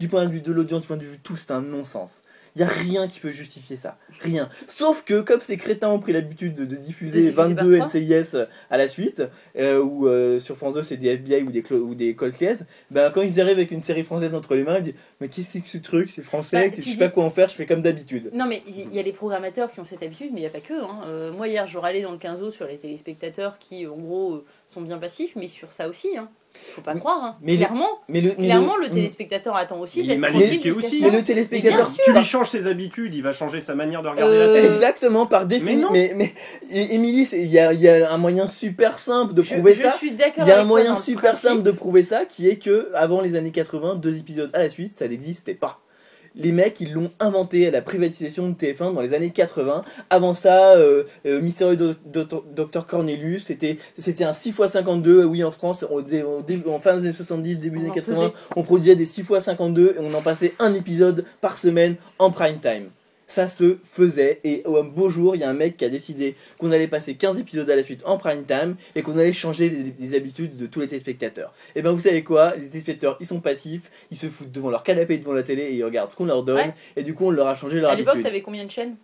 [0.00, 2.24] du point de vue de l'audience, du point de vue de tout, c'est un non-sens.
[2.56, 3.98] Il n'y a rien qui peut justifier ça.
[4.20, 4.48] Rien.
[4.66, 7.88] Sauf que, comme ces crétins ont pris l'habitude de, de diffuser De diffuser 22 par
[7.88, 8.00] trois.
[8.00, 8.36] NCIS
[8.70, 9.22] à la suite,
[9.58, 12.16] euh, ou euh, sur France 2 c'est des FBI ou des, ou des
[12.90, 15.58] ben, quand ils arrivent avec une série française entre les mains, ils disent Mais qu'est-ce
[15.58, 17.82] que ce truc C'est français, Bah, je sais pas quoi en faire, je fais comme
[17.82, 18.30] d'habitude.
[18.32, 20.50] Non, mais il y a les programmateurs qui ont cette habitude, mais il n'y a
[20.50, 20.82] pas que.
[20.82, 21.00] Hein.
[21.06, 24.44] Euh, moi, hier, je râlais dans le 15 sur les téléspectateurs qui, en gros, euh,
[24.66, 26.16] sont bien passifs, mais sur ça aussi.
[26.16, 26.28] Hein.
[26.74, 27.22] Faut pas croire.
[27.24, 27.36] Hein.
[27.42, 30.16] mais le- clairement, Mais le, mais clairement, le, le- téléspectateur attend aussi Mais il est
[30.16, 31.90] d'être tranquille aussi, Mais le téléspectateur.
[32.04, 34.66] Tu lui changes ses habitudes, il va changer sa manière de regarder Euh, la télé.
[34.66, 35.90] Exactement, par définition.
[35.92, 36.34] Mais Mais,
[36.70, 39.82] Émilie, il y a, il y a un moyen super simple de Je- prouver je
[39.82, 39.92] ça.
[39.92, 41.48] suis d'accord Il y a un moyen super principe.
[41.50, 44.70] simple de prouver ça, qui est que avant les années 80, deux épisodes à la
[44.70, 45.80] suite, ça n'existait pas.
[46.36, 49.82] Les mecs, ils l'ont inventé à la privatisation de TF1 dans les années 80.
[50.10, 51.94] Avant ça, euh, euh, Mystérieux Do-
[52.24, 55.24] Do- Docteur Cornelius, c'était c'était un 6x52.
[55.24, 58.32] Oui, en France, en fin des années 70, début des années 80, faisait.
[58.54, 62.90] on produisait des 6x52 et on en passait un épisode par semaine en prime time.
[63.28, 66.36] Ça se faisait et un beau jour, il y a un mec qui a décidé
[66.58, 69.68] qu'on allait passer 15 épisodes à la suite en prime time et qu'on allait changer
[69.68, 71.52] les, les habitudes de tous les téléspectateurs.
[71.74, 72.54] Et ben vous savez quoi?
[72.54, 75.74] Les téléspectateurs, ils sont passifs, ils se foutent devant leur canapé devant la télé et
[75.74, 76.74] ils regardent ce qu'on leur donne Ouais.
[76.94, 78.26] et du coup on leur a changé leur À l'époque, habitude.
[78.26, 78.94] t'avais combien de chaînes?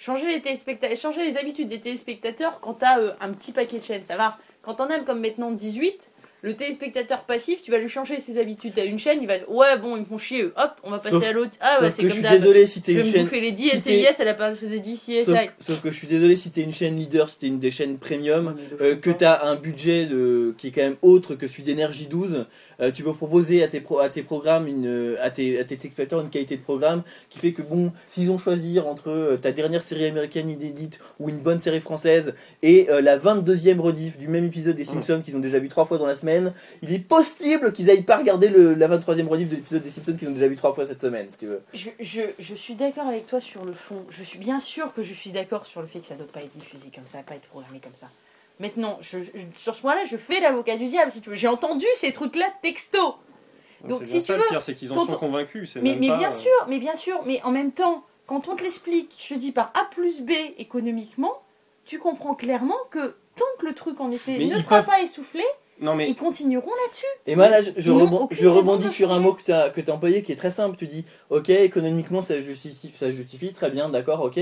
[0.00, 3.82] Changer les, téléspecta- changer les habitudes des téléspectateurs quand t'as euh, un petit paquet de
[3.84, 4.38] chaînes, ça va.
[4.62, 6.08] Quand on aime comme maintenant 18,
[6.42, 8.72] Le téléspectateur passif, tu vas lui changer ses habitudes.
[8.76, 10.52] T'as une chaîne, il va ouais bon ils me font chier, eux.
[10.56, 11.50] hop on va passer Sauf- à l'autre.
[11.60, 12.32] Ah bah Sauf c'est que je comme suis d'hab.
[12.40, 13.24] désolé si t'es Je vais une me chaîne.
[13.24, 15.24] bouffer les 10 si t'es- SCIS, elle a pas fait 10 CSI.
[15.24, 17.72] Sauf, sauf que je suis désolé si t'es une chaîne leader, si t'es une des
[17.72, 21.48] chaînes premium, euh, que tu as un budget de, qui est quand même autre que
[21.48, 22.46] celui d'énergie 12,
[22.80, 25.64] euh, tu peux proposer à tes, pro- à tes programmes, une, euh, à, tes, à
[25.64, 29.36] tes spectateurs une qualité de programme qui fait que bon, s'ils ont choisi entre euh,
[29.38, 34.16] ta dernière série américaine inédite ou une bonne série française et euh, la 22e rediff
[34.18, 36.27] du même épisode des Simpsons qu'ils ont déjà vu trois fois dans la semaine,
[36.82, 40.14] il est possible qu'ils aillent pas regarder le, la 23e rediff de l'épisode des Simpsons
[40.18, 41.62] qu'ils ont déjà vu trois fois cette semaine, si tu veux.
[41.74, 44.04] Je, je, je suis d'accord avec toi sur le fond.
[44.10, 46.40] Je suis bien sûr que je suis d'accord sur le fait que ça doit pas
[46.40, 48.08] être diffusé comme ça, pas être programmé comme ça.
[48.60, 51.36] Maintenant, je, je- sur ce point-là, je fais l'avocat du diable, si tu veux.
[51.36, 52.98] J'ai entendu ces trucs-là texto.
[53.84, 55.76] Donc, c'est si bien tu ça veux, le pire, c'est qu'ils en sont on- convaincus.
[55.76, 58.48] Mais, même mais pas, bien euh, sûr, mais bien sûr, mais en même temps, quand
[58.48, 61.40] on te l'explique, je dis par A plus B économiquement,
[61.84, 65.00] tu comprends clairement que tant que le truc en effet Mais ne sera peuvent- pas
[65.00, 65.44] essoufflé,
[65.80, 67.06] Non mais ils continueront là-dessus.
[67.26, 70.22] Et moi là, je, rebond- rebondis sur un mot que tu as, que as employé
[70.22, 70.76] qui est très simple.
[70.76, 74.40] Tu dis, ok, économiquement ça justifie, ça justifie très bien, d'accord, ok.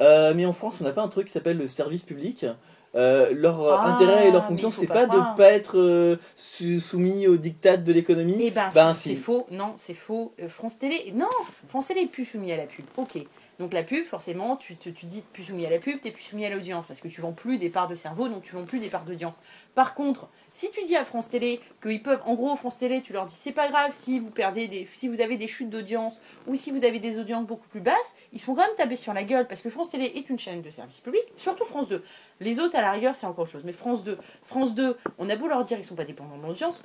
[0.00, 2.46] Euh, mais en France, on n'a pas un truc qui s'appelle le service public.
[2.94, 6.80] Euh, leur Ah, intérêt et leur fonction, c'est pas pas, de pas être euh, sou-
[6.80, 8.38] soumis au diktat de l'économie.
[8.40, 9.16] Eh ben, Ben, c'est si.
[9.16, 9.44] faux.
[9.50, 10.32] Non, c'est faux.
[10.40, 11.26] Euh, France Télé, non,
[11.68, 12.86] France Télé est plus soumis à la pub.
[12.96, 13.18] Ok.
[13.58, 16.22] Donc la pub, forcément, tu te tu dis plus soumis à la pub, t'es plus
[16.22, 18.64] soumis à l'audience parce que tu vends plus des parts de cerveau, donc tu vends
[18.64, 19.34] plus des parts d'audience.
[19.74, 23.12] Par contre, si tu dis à France Télé qu'ils peuvent, en gros, France Télé, tu
[23.12, 26.20] leur dis c'est pas grave si vous perdez des, si vous avez des chutes d'audience
[26.46, 28.96] ou si vous avez des audiences beaucoup plus basses, ils se font quand même taper
[28.96, 31.88] sur la gueule parce que France Télé est une chaîne de service public, surtout France
[31.88, 32.04] 2.
[32.40, 33.62] Les autres, à la rigueur, c'est encore chose.
[33.64, 36.46] Mais France 2, France 2, on a beau leur dire qu'ils sont pas dépendants de
[36.46, 36.82] l'audience,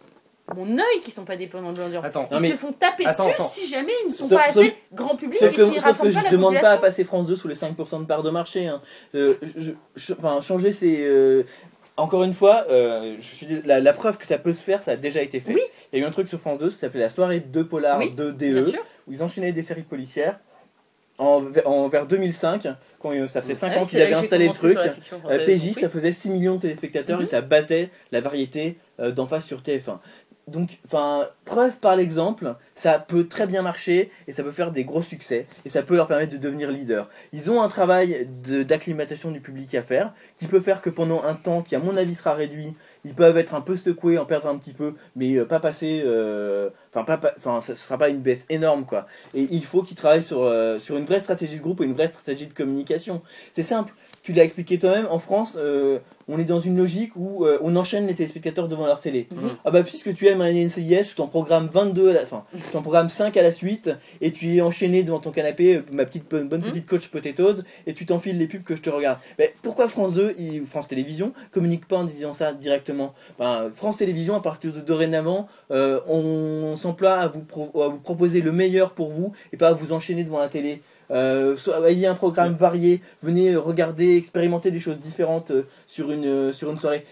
[0.56, 2.06] mon œil qu'ils sont pas dépendants de l'audience.
[2.32, 3.47] Ils mais- se font taper Attends, dessus attends.
[3.47, 6.08] si jamais ils ne sont Sauf- pas sauf- assez grand public Sauf et que, sauf
[6.10, 8.67] je la demande pas à passer France 2 sous les 5% de part de marché.
[8.67, 8.82] hein.
[9.15, 10.97] Euh, je- je- enfin, changer ses.
[11.06, 11.43] euh,
[11.95, 14.82] encore une fois, euh, je suis dé- la, la preuve que ça peut se faire,
[14.84, 15.53] ça a déjà été fait.
[15.53, 15.62] Oui.
[15.93, 17.99] Il y a eu un truc sur France 2, ça s'appelait la soirée de Polar
[17.99, 18.84] Oui, de Bien DE, sûr.
[19.08, 20.39] où ils enchaînaient des séries policières.
[21.19, 22.67] En, en- vers 2005,
[22.99, 24.75] quand ça faisait 5 Ouais, ans c'est qu'il avait installé le truc,
[25.45, 29.62] PJ, ça faisait 6 millions de téléspectateurs et ça battait la variété d'en face sur
[29.62, 29.99] TF1.
[30.47, 34.84] Donc, enfin, preuve par l'exemple, ça peut très bien marcher et ça peut faire des
[34.84, 37.10] gros succès et ça peut leur permettre de devenir leader.
[37.32, 41.36] Ils ont un travail d'acclimatation du public à faire qui peut faire que pendant un
[41.36, 42.73] temps qui, à mon avis, sera réduit,
[43.06, 46.01] ils peuvent être un peu secoués, en perdre un petit peu, mais euh, pas passer.
[46.06, 49.08] euh, Enfin, pas, pas- ça sera pas une baisse énorme, quoi.
[49.34, 51.93] Et il faut qu'ils travaillent sur, euh, sur une vraie stratégie de groupe et une
[51.93, 53.23] vraie stratégie de communication.
[53.51, 53.93] C'est simple.
[54.23, 57.75] Tu l'as expliqué toi-même, en France, euh, on est dans une logique où euh, on
[57.75, 59.27] enchaîne les téléspectateurs devant leur télé.
[59.31, 59.49] Mhm.
[59.65, 62.71] Ah bah puisque tu aimes un NCIS, je t'en programme 22 à la fin, je
[62.71, 63.89] t'en programme 5 à la suite
[64.21, 66.69] et tu es enchaîné devant ton canapé, euh, ma petite bonne, bonne Mhm.
[66.69, 69.19] petite coach potatoes et tu t'enfiles les pubs que je te regarde.
[69.38, 73.13] Mais pourquoi France 2 et France Télévisions communique pas en disant ça directement?
[73.39, 77.99] Ben, France Télévisions à partir de dorénavant, euh, on s'emploie à vous pro- à vous
[77.99, 80.81] proposer le meilleur pour vous et pas à vous enchaîner devant la télé.
[81.11, 86.11] Euh, soit- ayez un programme varié, venez euh, regarder, expérimenter des choses différentes euh, sur
[86.11, 87.05] une, euh, sur une soirée.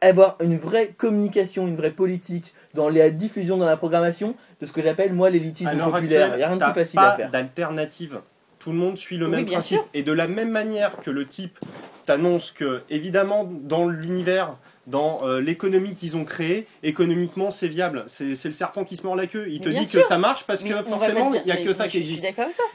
[0.00, 4.72] Avoir une vraie communication, une vraie politique dans la diffusion, dans la programmation de ce
[4.72, 6.30] que j'appelle moi l'élitisme populaire.
[6.34, 7.30] Il n'y a rien de plus facile pas à faire.
[7.30, 8.20] d'alternative.
[8.58, 9.78] Tout le monde suit le Oui, même bien principe.
[9.78, 9.88] sûr.
[9.94, 11.58] Et de la même manière que le type
[12.06, 14.50] t'annonce que, évidemment, dans l'univers,
[14.86, 18.04] dans euh, l'économie qu'ils ont créée, économiquement c'est viable.
[18.06, 19.46] C'est le serpent qui se mord la queue.
[19.48, 21.66] Il te bien dit que ça marche parce Mais que forcément il n'y a que
[21.66, 22.26] mais ça qui existe.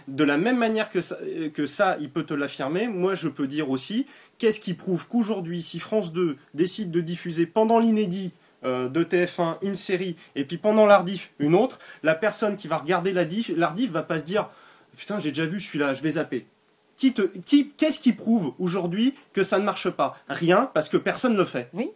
[0.08, 1.17] De la même manière que ça,
[1.54, 4.06] que ça, il peut te l'affirmer, moi je peux dire aussi,
[4.38, 9.58] qu'est-ce qui prouve qu'aujourd'hui, si France 2 décide de diffuser pendant l'inédit euh, de TF1
[9.62, 13.91] une série, et puis pendant l'Ardif une autre, la personne qui va regarder la l'Ardif
[13.91, 14.50] va pas se dire
[14.98, 16.48] Putain, j'ai déjà vu celui-là, je vais zapper.
[16.97, 20.17] Qui te, qui, qu'est-ce qui prouve aujourd'hui que ça ne marche pas?
[20.27, 21.69] Rien, parce que personne ne le fait.
[21.73, 21.91] Oui.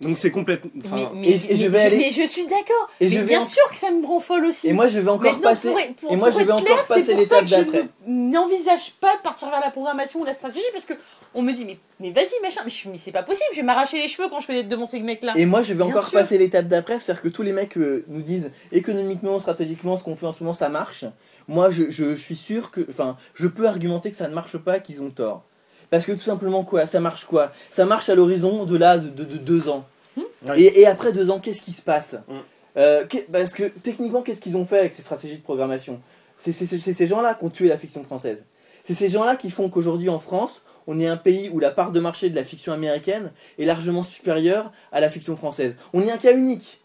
[0.00, 0.70] Donc c'est complètement.
[0.92, 2.88] mais, mais- et je- et je mais- vais aller- mais je suis d'accord.
[3.00, 4.68] Et Mais je vais bien en- sûr que ça me rend folle aussi.
[4.68, 5.68] Et moi je vais encore passer.
[5.70, 7.72] pour être- pour- et moi, je vais encore clair, passer c'est pour ça l'étape que
[7.72, 7.88] d'après.
[8.06, 10.94] Je ne- n'envisage pas de partir vers la programmation ou la stratégie parce que
[11.32, 13.62] on me dit mais, mais vas-y machin, mais, je- mais c'est pas possible, je vais
[13.62, 15.32] m'arracher les cheveux quand je vais être devant ces mecs-là.
[15.36, 16.18] Et moi, je vais Bien encore sûr.
[16.18, 20.16] passer l'étape d'après, c'est-à-dire que tous les mecs euh, nous disent économiquement, stratégiquement, ce qu'on
[20.16, 21.04] fait en ce moment, ça marche.
[21.48, 24.78] Moi, je, je suis sûr que, enfin, je peux argumenter que ça ne marche pas,
[24.80, 25.44] qu'ils ont tort.
[25.90, 27.52] Parce que tout simplement, quoi, ça marche quoi?
[27.70, 29.86] Ça marche à l'horizon de là, de, de- de deux ans.
[30.16, 30.60] Ouais.
[30.60, 32.14] Et, et après deux ans, qu'est-ce qui se passe?
[32.28, 32.32] Mm.
[32.76, 36.00] Euh, Parce que techniquement, qu'est-ce qu'ils ont fait avec ces stratégies de programmation?
[36.38, 38.44] C'est ces gens-là qui ont tué la fiction française.
[38.82, 41.92] C'est ces gens-là qui font qu'aujourd'hui en France, on est un pays où la part
[41.92, 45.76] de marché de la fiction américaine est largement supérieure à la fiction française.
[45.92, 46.82] On est un cas unique.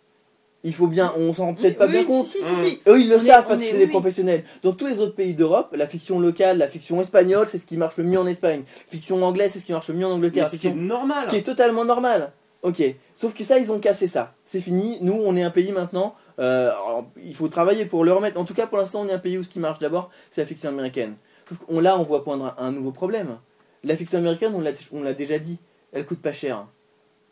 [0.65, 2.25] Il faut bien, on s'en rend peut-être pas Oui, bien si, compte.
[2.27, 2.81] si, si, si.
[2.87, 4.43] Eux, ils le On savent parce que est- c'est oui, des professionnels.
[4.61, 7.77] Dans tous les autres pays d'Europe, la fiction locale, la fiction espagnole, c'est ce qui
[7.77, 8.63] marche le mieux en Espagne.
[8.67, 10.49] La fiction anglaise, c'est ce qui marche le mieux en Angleterre.
[10.51, 11.23] mais ce qui est normal.
[11.23, 12.33] Ce qui est totalement normal.
[12.61, 12.83] Ok,
[13.15, 14.33] sauf que ça, ils ont cassé ça.
[14.43, 14.97] C'est fini.
[14.99, 16.15] Nous, on est un pays maintenant.
[16.39, 18.37] euh, alors, il faut travailler pour le remettre.
[18.37, 20.41] En tout cas, pour l'instant, on est un pays où ce qui marche d'abord, c'est
[20.41, 21.15] la fiction américaine.
[21.47, 23.37] Sauf qu'on là, on voit poindre un, un nouveau problème.
[23.85, 25.57] La fiction américaine, on l'a on l'a déjà dit,
[25.93, 26.65] elle coûte pas cher.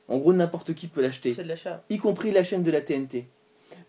[0.08, 1.84] En gros, n'importe qui peut l'acheter, C'est de l'achat.
[1.90, 3.26] y compris la chaîne de la TNT.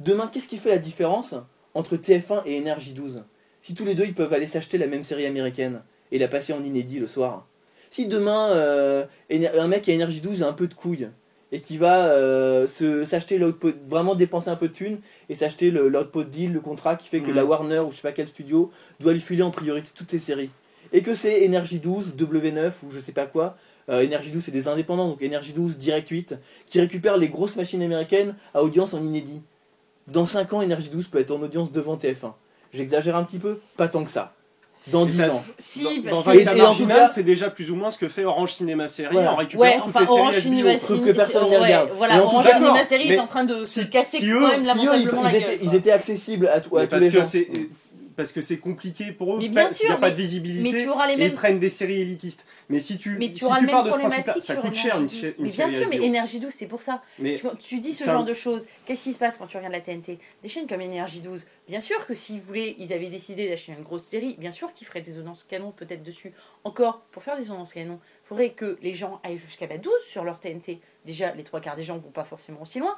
[0.01, 1.35] Demain, qu'est-ce qui fait la différence
[1.75, 3.25] entre TF1 et Energy 12
[3.61, 6.53] Si tous les deux, ils peuvent aller s'acheter la même série américaine et la passer
[6.53, 7.47] en inédit le soir.
[7.91, 11.09] Si demain, euh, un mec à Energy 12 a un peu de couilles
[11.53, 15.01] et qui va euh, se s'acheter l'output, vraiment dépenser un peu de thunes
[15.31, 17.37] et s'acheter le- l'output deal, le contrat qui fait que Mhm.
[17.37, 20.19] la Warner ou je sais pas quel studio doit lui filer en priorité toutes ses
[20.19, 20.51] séries.
[20.93, 23.57] Et que c'est Energy 12, W9 ou je sais pas quoi.
[23.91, 26.35] Euh, Energy 12 c'est des indépendants, donc Energy 12, Direct 8,
[26.67, 29.43] qui récupèrent les grosses machines américaines à audience en inédit.
[30.07, 32.33] Dans 5 ans, Energy 12 peut être en audience devant TF1.
[32.73, 34.35] J'exagère un petit peu, pas tant que ça.
[34.89, 35.33] Dans C'est 10 ça.
[35.35, 35.45] ans.
[35.59, 36.37] Si, parce dans que.
[36.39, 38.89] Et- et en tout cas- c'est déjà plus ou moins ce que fait Orange Cinéma
[38.89, 39.33] Série Voilà.
[39.33, 40.79] en récupérant Ouais, toutes enfin, les séries Orange HBO, Cinéma quoi.
[40.81, 41.91] Sauf que Série, personne ouais, regarde.
[41.97, 44.39] Voilà, en tout Orange cas, Cinéma Série est en train de se casser si eux-
[44.41, 45.35] quand même Si eux, ils, la ils gueule.
[45.43, 47.29] étaient, ils étaient accessibles à, à tous parce les que gens.
[48.19, 50.73] Parce que c'est compliqué pour eux Mais bien parce qu'il n'y a pas de visibilité
[50.73, 53.39] mais tu auras les et ils prennent des séries élitistes mais si tu Mais tu
[53.39, 55.07] si tu pars de ce principe problématique ça coûte cher une,
[55.39, 56.01] Mais bien série sûr, mais.
[56.01, 57.01] Energy 12, c'est pour ça.
[57.21, 58.67] mais Tu, tu dis ce ça- genre de choses.
[58.85, 61.79] Qu'est-ce qui se passe quand tu regardes la TNT Des chaînes comme Energy 12, bien
[61.81, 65.01] sûr que s'ils voulaient, ils avaient décidé d'acheter une grosse série, bien sûr qu'ils feraient
[65.01, 66.33] des audiences canon peut-être dessus.
[66.65, 69.93] Encore, pour faire des audiences canon, il faudrait que les gens aillent jusqu'à la 12
[70.07, 70.81] sur leur TNT.
[71.07, 72.95] Déjà, les trois quarts des gens vont pas forcément aussi loin.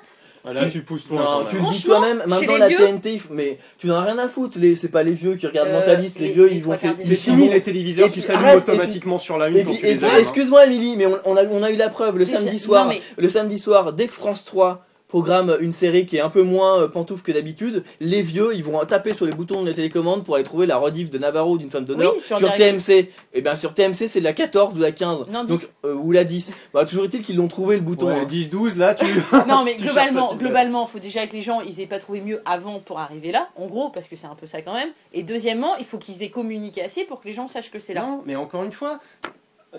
[0.71, 3.59] Tu pousses loin Non, tu le dis toi-même, maintenant la vieux- TNT, il faut- mais
[3.79, 6.19] tu n'en as rien à foutre, les, c'est pas les vieux qui regardent Euh, Mentalist,
[6.19, 6.75] les, les- vieux les ils vont.
[6.79, 10.19] c'est- fini les téléviseurs Et qui puis, s'allument puis- automatiquement sur la une puis, puis,
[10.19, 12.91] excuse-moi Émilie, mais on, on a, on a eu la preuve le samedi soir.
[13.19, 16.81] Le samedi soir, dès que France 3 programme une série qui est un peu moins
[16.83, 20.25] euh, pantoufle que d'habitude, les vieux ils vont taper sur les boutons de la télécommande
[20.25, 22.39] pour aller trouver la rediff de Navarro ou d'une femme d'honneur Oui, sur.
[22.55, 23.09] TMC.
[23.35, 25.27] Et bien sur TMC c'est la 14 ou la 15.
[25.31, 25.73] Non, donc, 10.
[25.85, 26.55] euh, ou la 10.
[26.73, 28.07] Bah, toujours est-il qu'ils l'ont trouvé le bouton.
[28.07, 28.25] Ouais, hein.
[28.25, 29.05] 10 12 là tu
[29.49, 32.41] Non, mais Tu globalement, globalement, faut déjà que les gens ils aient pas trouvé mieux
[32.45, 34.91] avant pour arriver là, en gros, parce que c'est un peu ça quand même.
[35.13, 37.95] Et deuxièmement, il faut qu'ils aient communiqué assez pour que les gens sachent que c'est
[37.95, 38.03] là.
[38.03, 39.01] non mais encore une fois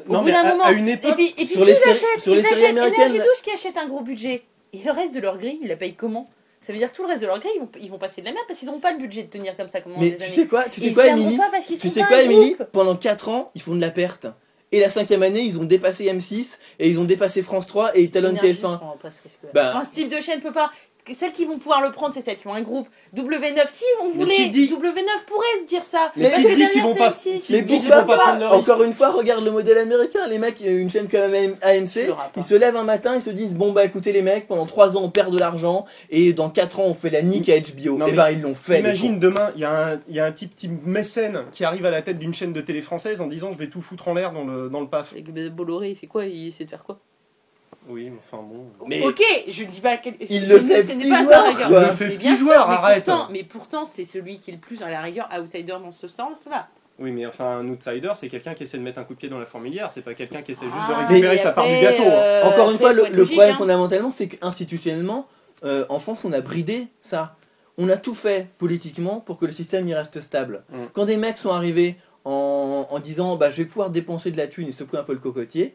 [0.08, 0.64] Au non bout mais d'un à, moment.
[0.66, 2.44] à une Et époque puis, et puis Sur les s'ils séries- achètent, sur les ils
[2.46, 4.44] séries achètent américaines- Energy 12 qui achète un gros budget.
[4.74, 6.30] Et le reste de leur grille, ils la payent comment?
[6.62, 8.22] Ça veut dire que tout le reste de leur grille, ils vont, ils vont passer
[8.22, 10.12] de la merde parce qu'ils n'ont pas le budget de tenir comme ça pendant Mais
[10.12, 10.32] des tu années.
[10.32, 11.40] sais quoi, tu sais quoi Émilie
[11.80, 12.56] Tu sais quoi Émilie.
[12.72, 14.28] Pendant 4 ans ils font de la perte.
[14.74, 18.04] Et la cinquième année ils ont dépassé M6 et ils ont dépassé France 3 et
[18.04, 18.72] ils talonnent Énergie, TF1.
[18.74, 19.50] je prends pas ce risque-là.
[19.54, 20.72] Bah- Enfin, ce type de chaîne peut pas.
[21.14, 22.88] Celles qui vont pouvoir le prendre, c'est celles qui ont un groupe.
[23.16, 26.12] W9, si on Mais voulait, qui dit- W9 pourrait se dire ça.
[26.16, 27.40] Mais parce qui que dit qu'ils derrière, c'est pas- M6.
[27.42, 30.28] qui Mais vont pas pas Encore une fois, regarde le modèle américain.
[30.28, 33.72] Les mecs, une chaîne comme AMC, ils se lèvent un matin, ils se disent Bon,
[33.72, 36.86] bah écoutez, les mecs, pendant 3 ans on perd de l'argent et dans 4 ans
[36.86, 37.98] on fait la nique à HBO.
[37.98, 38.80] Non, et mais ben ils l'ont fait.
[38.80, 41.86] Imagine demain, il y, a un- il y a un type, type mécène qui arrive
[41.86, 44.14] à la tête d'une chaîne de télé française en disant je vais tout foutre en
[44.14, 45.14] l'air dans le, dans le PAF.
[45.16, 46.26] Et que Bolloré, il fait quoi?
[46.26, 47.00] Il essaie de faire quoi?
[47.90, 48.66] Oui, mais enfin bon.
[48.88, 50.16] Mais- Ok, je ne dis pas quel.
[50.30, 51.68] Il je le fait ce n'est petit pas sa joueur, rigueur.
[51.70, 51.80] quoi.
[51.82, 53.06] Il le fait Mais petit bien sûr, joueur, mais arrête.
[53.06, 56.08] Pourtant, mais pourtant, c'est celui qui est le plus, à la rigueur, outsider dans ce
[56.08, 56.68] sens-là.
[57.00, 59.30] Oui, mais enfin, un outsider, c'est quelqu'un qui essaie de mettre un coup de pied
[59.30, 61.66] dans la fourmilière, c'est pas quelqu'un qui essaie juste Ah, de récupérer mais sa part
[61.68, 62.04] du gâteau.
[62.04, 62.12] hein.
[62.12, 63.56] euh, Encore une fois, le, problème hein.
[63.58, 65.28] fondamentalement, c'est qu'institutionnellement,
[65.64, 67.36] euh, en France, on a bridé ça.
[67.80, 70.64] On a tout fait politiquement pour que le système y reste stable.
[70.70, 70.76] Mm.
[70.94, 74.46] Quand des mecs sont arrivés en, en disant bah, je vais pouvoir dépenser de la
[74.48, 75.74] thune et secouer un peu le cocotier,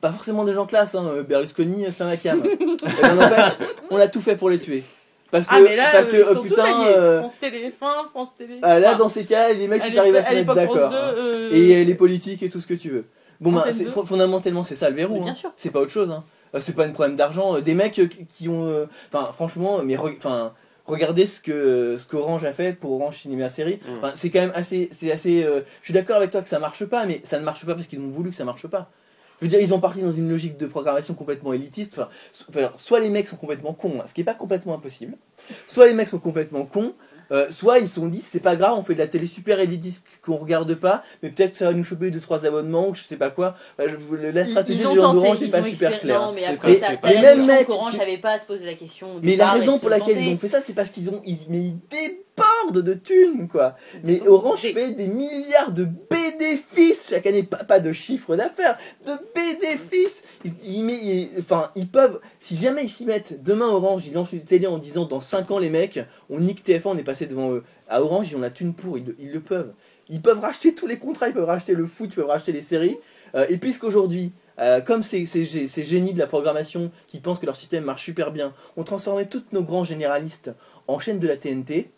[0.00, 3.52] pas forcément des gens classe, hein, Berlusconi, ben, n'empêche,
[3.90, 4.84] on a tout fait pour les tuer.
[5.30, 7.68] Parce que, Ah, mais là, parce que euh, ils oh, sont putain, euh, France Télé
[7.70, 8.58] F1, France Télé.
[8.62, 10.76] ah, là Enfin, dans ces cas, les mecs ils arrivent à se mettre d'accord.
[10.76, 11.14] 2, hein.
[11.16, 13.04] euh, Et les politiques et tout ce que tu veux.
[13.40, 13.90] Bon, bah, Antenne c'est- 2.
[13.90, 15.24] fon- fondamentalement, c'est ça le verrou.
[15.28, 15.34] Hein.
[15.56, 16.10] C'est pas autre chose.
[16.10, 16.22] Hein.
[16.60, 17.58] C'est pas un problème d'argent.
[17.60, 18.66] Des mecs qui- ont.
[18.66, 20.52] euh, Enfin, franchement, mais re- enfin,
[20.86, 23.80] regardez ce que ce qu'Orange a fait pour Orange Cinéma Série.
[23.84, 23.98] Mm.
[23.98, 24.88] Enfin, c'est quand même assez.
[24.92, 25.42] C'est assez.
[25.42, 27.74] euh, je suis d'accord avec toi que ça marche pas, mais ça ne marche pas
[27.74, 28.88] parce qu'ils ont voulu que ça marche pas.
[29.40, 31.94] Je veux dire, ils ont parti dans une logique de programmation complètement élitiste.
[31.98, 34.74] Enfin, so- enfin, soit les mecs sont complètement cons, hein, ce qui est pas complètement
[34.74, 35.16] impossible.
[35.66, 36.94] Soit les mecs sont complètement cons.
[37.32, 39.58] euh, soit ils se sont dit c'est pas grave on fait de la télé super
[39.58, 43.02] élitiste qu'on regarde pas mais peut-être ça va nous choper deux trois abonnements ou je
[43.02, 45.98] sais pas quoi je- la Ils- stratégie ils gens tenté, d'Orange n'est ils pas super
[45.98, 49.18] claire la Les mêmes mecs qu'Orange qui- n'avait pas à se poser la question.
[49.24, 51.38] Mais la raison ils pour laquelle ils ont fait ça, c'est parce qu'ils ont ils,
[51.48, 51.76] mais ils
[52.72, 53.76] de thunes, quoi.
[54.04, 58.78] Mais Orange Des- fait des milliards de bénéfices chaque année, pas, pas de chiffre d'affaires,
[59.06, 60.22] de bénéfices.
[60.44, 64.12] Ils, ils met- ils- enfin, ils peuvent, si jamais ils s'y mettent, demain Orange, ils
[64.12, 66.00] lancent une télé en disant dans 5 ans les mecs,
[66.30, 67.64] on nique TF1, on est passé devant eux.
[67.88, 69.72] À Orange, ils ont la thune pour, ils, le- ils le peuvent.
[70.08, 72.62] Ils peuvent racheter tous les contrats, ils peuvent racheter le foot, ils peuvent racheter les
[72.62, 72.96] séries.
[73.34, 77.46] Euh, et puisqu'aujourd'hui, euh, comme ces, ces, ces génies de la programmation qui pensent que
[77.46, 80.52] leur système marche super bien, ont transformé tous nos grands généralistes
[80.86, 81.90] en chaîne de la TNT,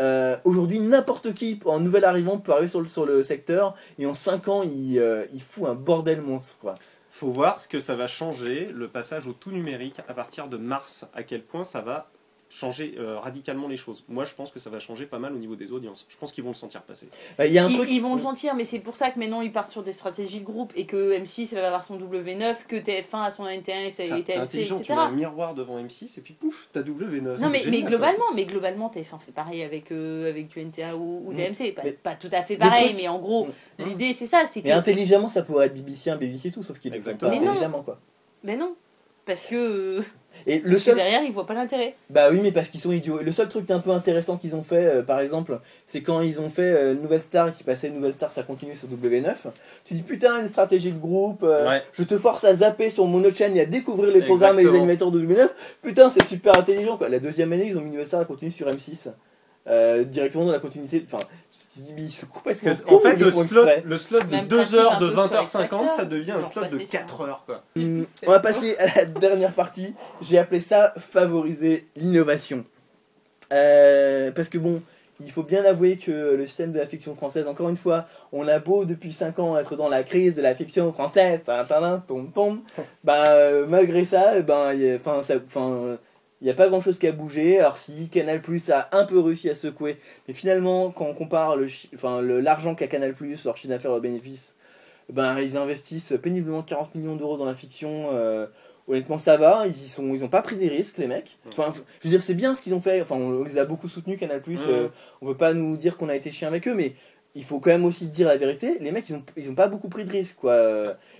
[0.00, 4.06] euh, aujourd'hui, n'importe qui, en nouvel arrivant, peut arriver sur le, sur le secteur et
[4.06, 6.74] en 5 ans, il, euh, il fout un bordel monstre.
[7.10, 10.56] Faut voir ce que ça va changer, le passage au tout numérique à partir de
[10.56, 12.11] mars, à quel point ça va
[12.54, 14.04] changer euh, radicalement les choses.
[14.08, 16.06] Moi, je pense que ça va changer pas mal au niveau des audiences.
[16.08, 17.08] Je pense qu'ils vont le sentir passer.
[17.38, 17.88] Bah, Il y a un Ils, truc.
[17.90, 20.40] ils vont le sentir, mais c'est pour ça que maintenant ils partent sur des stratégies
[20.40, 23.90] de groupe et que M6 va avoir son W9, que TF1 a son NT1 et
[23.90, 24.94] C'est et c'est TMC, intelligent, tu etc.
[24.94, 27.20] mets un miroir devant M6 et puis pouf, t'as W9.
[27.20, 30.60] Non C'est mais, mais génial, globalement, mais globalement TF1 fait pareil avec, euh, avec du
[30.60, 31.36] NT1 ou, ou Mm.
[31.36, 31.72] TMC.
[31.72, 33.46] Pas, Mais- pas tout à fait pareil, mais en gros,
[33.78, 33.84] Mm.
[33.84, 34.66] l'idée c'est ça, c'est que...
[34.66, 37.30] Mais intelligemment, ça pourrait être BBC 1, BBC 2, sauf qu'ils le font pas Exactement.
[37.30, 37.46] Mais non.
[37.52, 37.98] intelligemment quoi.
[38.44, 38.74] Mais non,
[39.24, 39.54] parce que,
[40.00, 40.02] euh,
[40.46, 41.94] Et le parce que seul, derrière ils voient pas l'intérêt.
[42.10, 43.20] Bah oui, mais parce qu'ils sont idiots.
[43.20, 46.20] Et le seul truc un peu intéressant qu'ils ont fait, euh, par exemple, c'est quand
[46.20, 49.34] ils ont fait euh, Nouvelle Star qui passait Nouvelle Star, ça continue sur W9.
[49.84, 51.82] Tu dis putain, une stratégie de groupe, euh, Ouais.
[51.92, 54.62] je te force à zapper sur mon autre chaîne et à découvrir les programmes et
[54.62, 54.84] les Exactement.
[54.84, 55.48] animateurs de W9.
[55.82, 57.08] Putain, c'est super intelligent quoi.
[57.08, 59.08] La deuxième année, ils ont mis Nouvelle Star, elle continue sur M6.
[59.68, 61.00] Euh, directement dans la continuité.
[61.06, 61.22] Enfin,
[61.72, 63.82] tu te dis, mais ils se coupent Parce que, en fait, le slot, exprès.
[63.84, 66.42] le slot de Même 2 principe heures un de peu sur 20h50, ça devient un
[66.42, 67.42] slot de repassé 4 sur- heures.
[67.46, 67.62] Quoi.
[67.76, 69.94] Hum, On va passer à la dernière partie.
[70.20, 72.64] J'ai appelé ça favoriser l'innovation.
[73.52, 74.80] Euh, parce que bon,
[75.24, 78.48] il faut bien avouer que le système de la fiction française, encore une fois, on
[78.48, 81.80] a beau depuis 5 ans être dans la crise de la fiction française, tin, tin,
[81.80, 82.60] tin, tom, tom,
[83.04, 85.98] bah, euh, malgré ça, ben, enfin, ça, enfin,
[86.42, 87.60] il n'y a pas grand chose qui a bougé.
[87.60, 91.56] Alors si Canal Plus a un peu réussi à secouer, mais finalement, quand on compare
[91.56, 94.56] le, enfin, l'argent qu'a Canal Plus, leur chiffre d'affaires, leur bénéfice,
[95.12, 98.08] ben, ils investissent péniblement 40 millions d'euros dans la fiction.
[98.12, 98.46] euh,
[98.88, 99.62] honnêtement, ça va.
[99.66, 101.38] Ils y sont, ils ont pas pris des risques, les mecs.
[101.46, 103.00] Enfin, je veux dire, c'est bien ce qu'ils ont fait.
[103.00, 104.58] Enfin, on, on les a beaucoup soutenus, Canal Plus.
[104.58, 104.90] Mhm.
[105.20, 106.94] on peut pas nous dire qu'on a été chien avec eux, mais
[107.34, 108.78] il faut quand même aussi dire la vérité.
[108.80, 110.54] Les mecs, ils ont, ils ont pas beaucoup pris de risques, quoi.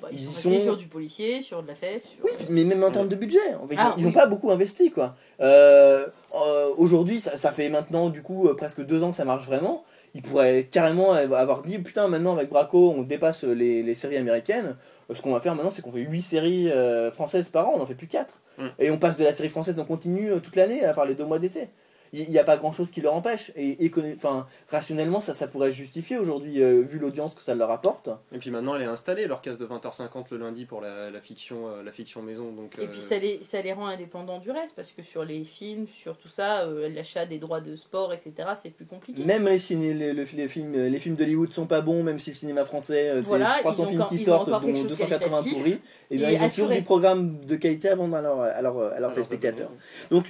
[0.03, 2.05] Bah, ils, Ils sont sont- sur du policier, sur de la fesse.
[2.05, 2.25] Sur...
[2.25, 4.13] Oui, mais même en termes de budget, en fait, Ah, ils ont oui.
[4.15, 5.15] pas beaucoup investi, quoi.
[5.41, 9.25] Euh, euh, Aujourd'hui, ça, ça fait maintenant, du coup, euh, presque deux ans que ça
[9.25, 9.85] marche vraiment.
[10.15, 14.77] Ils pourraient carrément avoir dit, putain, maintenant avec Braco, on dépasse les, les séries américaines.
[15.13, 17.81] Ce qu'on va faire maintenant, c'est qu'on fait 8 séries euh, françaises par an, on
[17.81, 18.35] en fait plus 4.
[18.59, 18.63] Mm.
[18.79, 21.15] Et on passe de la série française en continu euh, toute l'année, à part les
[21.15, 21.69] deux mois d'été.
[22.15, 23.53] Il n'y a pas grand chose qui leur empêche.
[23.57, 27.71] Et, enfin, rationnellement, ça, ça pourrait se justifier aujourd'hui, euh, vu l'audience que ça leur
[27.71, 28.11] apporte.
[28.33, 31.21] Et puis maintenant, elle est installée, leur case de 20h50 le lundi pour la, la
[31.23, 32.53] fiction, euh, la fiction maison.
[32.53, 35.25] Donc, Et euh, puis ça les, ça les rend indépendants du reste, parce que sur
[35.25, 39.25] les films, sur tout ça, euh, l'achat des droits de sport, etc., c'est plus compliqué.
[39.25, 42.31] Même les, ciné, le- le- les films, les films d'Hollywood sont pas bons, même si
[42.31, 44.77] le cinéma français, euh, c'est Voilà, 300 ils ont films encore- qui sortent, dont quelque
[44.77, 45.79] chose de 280 qualitatif pourris,
[46.11, 46.77] et bien et ils ont toujours assuré.
[46.77, 49.71] du programme de qualité à vendre à leurs à leur, à leurs alors, téléspectateurs.
[50.13, 50.21] euh,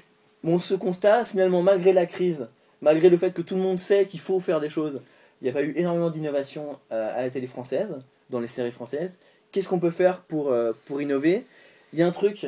[0.45, 2.49] Bon, ce constat, finalement, malgré la crise,
[2.81, 5.01] malgré le fait que tout le monde sait qu'il faut faire des choses,
[5.41, 8.01] il n'y a pas eu énormément d'innovation euh, à la télé française,
[8.31, 9.19] dans les séries françaises.
[9.51, 11.45] Qu'est-ce qu'on peut faire pour, euh, pour innover?
[11.93, 12.47] Il y a un truc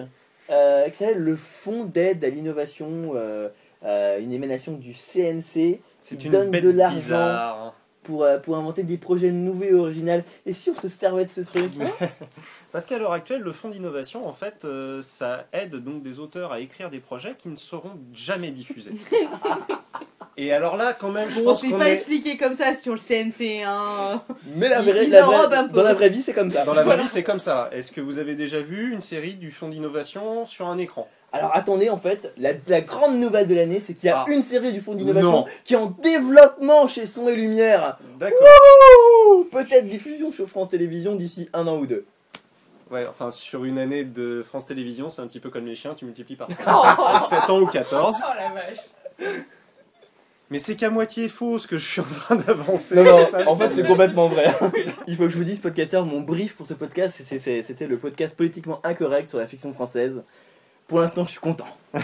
[0.51, 3.49] euh, qui s'appelle le Fonds d'aide à l'innovation, euh,
[3.85, 7.73] euh, une émanation du CNC C'est une bête de l'argent.
[8.05, 10.23] Pour, euh, pour inventer des projets nouveaux et originaux.
[10.47, 11.73] Et si on se servait de ce truc
[12.73, 16.53] Parce qu'à l'heure actuelle, le fonds d'innovation, en fait, euh, ça aide donc des auteurs
[16.53, 18.93] à écrire des projets qui ne seront jamais diffusés.
[20.37, 21.95] Et alors là, quand même, je Bon, pense c'est qu'on pas est...
[21.95, 24.21] expliqué comme ça sur le CNC, hein.
[24.57, 26.65] Mais la vraie, la vraie- dans la vraie vie, c'est comme ça.
[26.65, 27.69] Dans la vraie vie, c'est comme ça.
[27.73, 31.09] Est-ce que vous avez déjà vu une série du fonds d'innovation sur un écran?
[31.37, 34.31] Alors attendez, en fait, la, la grande nouvelle de l'année, c'est qu'il y a Ah.
[34.31, 37.99] une série du Fonds d'innovation qui est en développement chez Son et Lumière.
[38.21, 38.39] D'accord.
[39.37, 42.05] Ouh Peut-être diffusion sur France Télévisions d'ici un an ou deux.
[42.91, 45.95] Ouais, enfin, sur une année de France Télévisions, c'est un petit peu comme les chiens,
[45.95, 46.65] tu multiplies par 7.
[46.69, 46.83] Oh.
[47.29, 48.17] c'est 7 ans ou 14.
[48.21, 49.35] Oh la vache.
[50.51, 52.95] Mais c'est qu'à moitié faux ce que je suis en train d'avancer.
[52.95, 54.45] Non, non, ça, en fait, c'est complètement vrai.
[55.09, 58.37] Il faut que je vous dise, podcaster, mon brief pour ce podcast, c'était le podcast
[58.37, 60.23] politiquement incorrect sur la fiction française.
[60.87, 61.67] Pour l'instant, je suis content.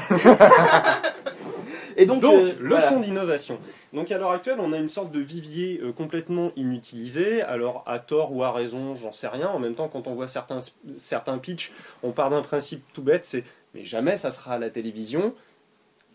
[1.97, 2.83] Et donc, Donc, euh, le voilà.
[2.87, 3.59] fonds d'innovation.
[3.93, 7.43] Donc, à l'heure actuelle, on a une sorte de vivier euh, complètement inutilisé.
[7.43, 9.49] Alors, à tort ou à raison, j'en sais rien.
[9.49, 10.61] En même temps, quand on voit certains,
[10.97, 14.71] certains pitchs, on part d'un principe tout bête c'est mais jamais ça sera à la
[14.71, 15.35] télévision.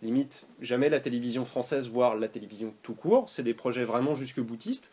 [0.01, 3.29] Limite, jamais la télévision française, voire la télévision tout court.
[3.29, 4.91] C'est des projets vraiment jusque-boutistes.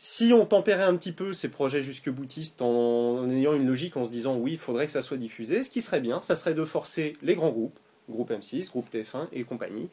[0.00, 4.04] Si on tempérait un petit peu ces projets jusque-boutistes en, en ayant une logique, en
[4.04, 6.54] se disant oui, il faudrait que ça soit diffusé, ce qui serait bien, ça serait
[6.54, 7.76] de forcer les grands groupes,
[8.08, 9.88] groupe M6, groupe TF1 et compagnie,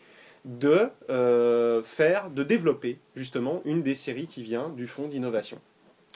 [0.45, 5.57] de euh, faire, de développer justement une des séries qui vient du fonds d'innovation.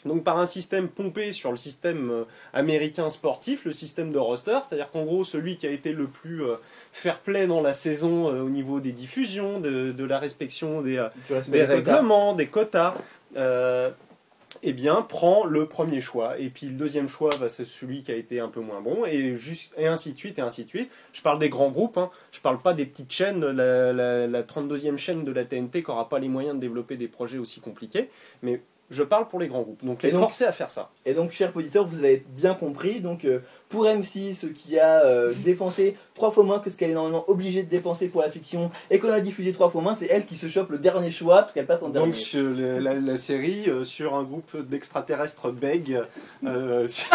[0.05, 2.23] Donc par un système pompé sur le système euh,
[2.53, 6.43] américain sportif, le système de roster, c'est-à-dire qu'en gros celui qui a été le plus
[6.43, 6.55] euh,
[6.91, 11.65] fair-play dans la saison au niveau des diffusions, de, de la respectation des, quotas.
[11.65, 12.95] règlements, des quotas,
[13.35, 16.37] eh bien, prend le premier choix.
[16.39, 19.05] Et puis le deuxième choix, bah, c'est celui qui a été un peu moins bon,
[19.05, 19.37] et
[19.85, 20.91] ainsi de suite, et ainsi de suite.
[21.13, 22.09] Je parle des grands groupes, hein.
[22.31, 25.89] je parle pas des petites chaînes, la, la, la 32e chaîne de la TNT qui
[25.89, 28.09] n'aura pas les moyens de développer des projets aussi compliqués,
[28.41, 28.61] mais
[28.91, 29.85] Je parle pour les grands groupes.
[29.85, 30.89] Donc les donc- forcer à faire ça.
[31.05, 33.01] Et donc, chers auditeurs, vous avez bien compris.
[33.01, 36.95] Donc, euh, pour M6, qui a euh, dépensé trois fois moins que ce qu'elle est
[36.95, 40.07] normalement obligée de dépenser pour la fiction, et qu'on a diffusé trois fois moins, c'est
[40.07, 42.11] elle qui se chope le dernier choix parce qu'elle passe en dernier.
[42.13, 46.01] Donc la, la série euh, sur un groupe d'extraterrestres bègues
[46.45, 47.07] euh, sur,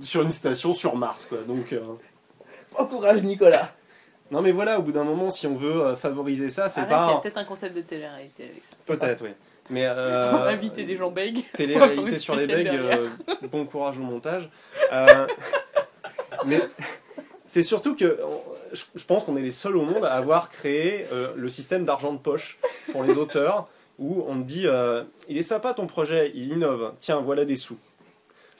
[0.00, 1.26] sur une station sur Mars.
[1.26, 1.38] Quoi.
[1.46, 1.80] Donc, euh,
[2.78, 3.68] Bon courage, Nicolas.
[4.30, 6.92] non mais voilà, au bout d'un moment, si on veut favoriser ça, c'est Arrête, il
[6.92, 7.20] y a pas...
[7.20, 8.74] peut-être un concept de télé-réalité avec ça.
[8.86, 9.30] Peut-être, oui.
[9.70, 11.42] Mais euh, inviter des gens bègues.
[11.56, 13.08] télé-réalité sur les bègues, euh,
[13.50, 14.48] bon courage au montage.
[14.92, 15.26] Euh,
[16.46, 16.60] mais
[17.46, 18.18] c'est surtout que
[18.72, 22.12] je pense qu'on est les seuls au monde à avoir créé euh, le système d'argent
[22.12, 22.58] de poche
[22.92, 24.66] pour les auteurs, où on dit
[25.28, 27.78] il est sympa ton projet, il innove, tiens voilà des sous.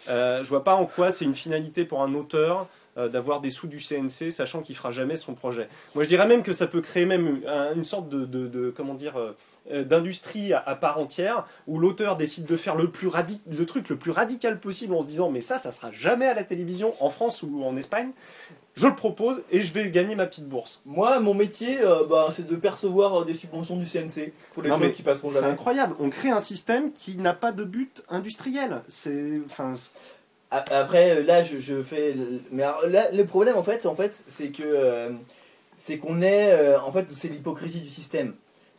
[0.08, 3.78] Je vois pas en quoi c'est une finalité pour un auteur d'avoir des sous du
[3.80, 5.68] CNC, sachant qu'il fera jamais son projet.
[5.96, 8.70] Moi, je dirais même que ça peut créer même un- une sorte de, de- de-
[8.70, 9.14] comment dire,
[9.72, 13.08] d'industrie à, à part entière, où l'auteur décide de faire le plus
[13.50, 16.34] le truc le plus radical possible en se disant, mais ça, ça sera jamais à
[16.34, 18.10] la télévision en France ou en Espagne.
[18.76, 20.82] Je le propose et je vais gagner ma petite bourse.
[20.84, 24.68] Moi, mon métier, euh, bah, c'est de percevoir euh, des subventions du CNC pour les
[24.68, 25.52] Non, trucs mais qui passeront C'est jamais.
[25.52, 25.94] incroyable.
[26.00, 28.82] On crée un système qui n'a pas de but industriel.
[28.88, 29.74] C'est, enfin,
[30.50, 32.16] Après, euh, là, je, je fais.
[32.50, 34.62] Mais alors, là, le problème, en fait, en fait c'est que.
[34.64, 35.10] euh,
[35.78, 36.52] c'est qu'on est.
[36.52, 38.34] euh, en fait, c'est l'hypocrisie du système.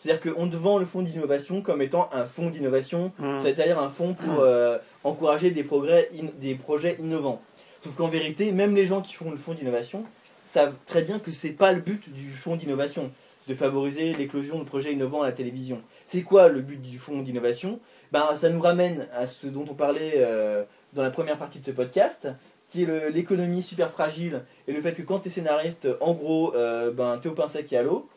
[0.06, 3.40] C'est-à-dire qu'on te vend le fonds d'innovation comme étant un fonds d'innovation, Hmm.
[3.42, 7.42] c'est-à-dire un fonds pour euh, encourager des, progrès in- des projets innovants.
[7.80, 10.04] Sauf qu'en vérité, même les gens qui font le fonds d'innovation
[10.46, 13.12] savent très bien que c'est pas le but du fonds d'innovation,
[13.48, 15.82] de favoriser l'éclosion de projets innovants à la télévision.
[16.06, 17.80] C'est quoi le but du fonds d'innovation?
[18.12, 21.66] Ben, Ça nous ramène à ce dont on parlait euh, dans la première partie de
[21.66, 22.28] ce podcast,
[22.68, 26.56] qui est l'économie super fragile et le fait que quand tu es scénariste, en gros,
[26.56, 28.08] euh, ben, tu es au à l'eau.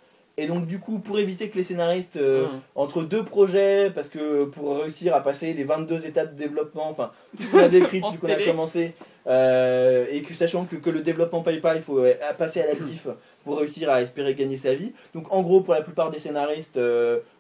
[0.40, 4.44] Et donc, du coup, pour éviter que les scénaristes, euh, entre deux projets, parce que
[4.44, 8.00] pour réussir à passer les 22 étapes de développement, enfin, tout ce qu'on a décrit,
[8.02, 8.94] tout ce qu'on a commencé,
[9.26, 12.66] euh, et que sachant que, que le développement paye pas, il faut euh, passer à
[12.66, 13.08] l'actif
[13.44, 14.92] pour réussir à espérer gagner sa vie.
[15.12, 16.78] Donc, en gros, pour la plupart des scénaristes,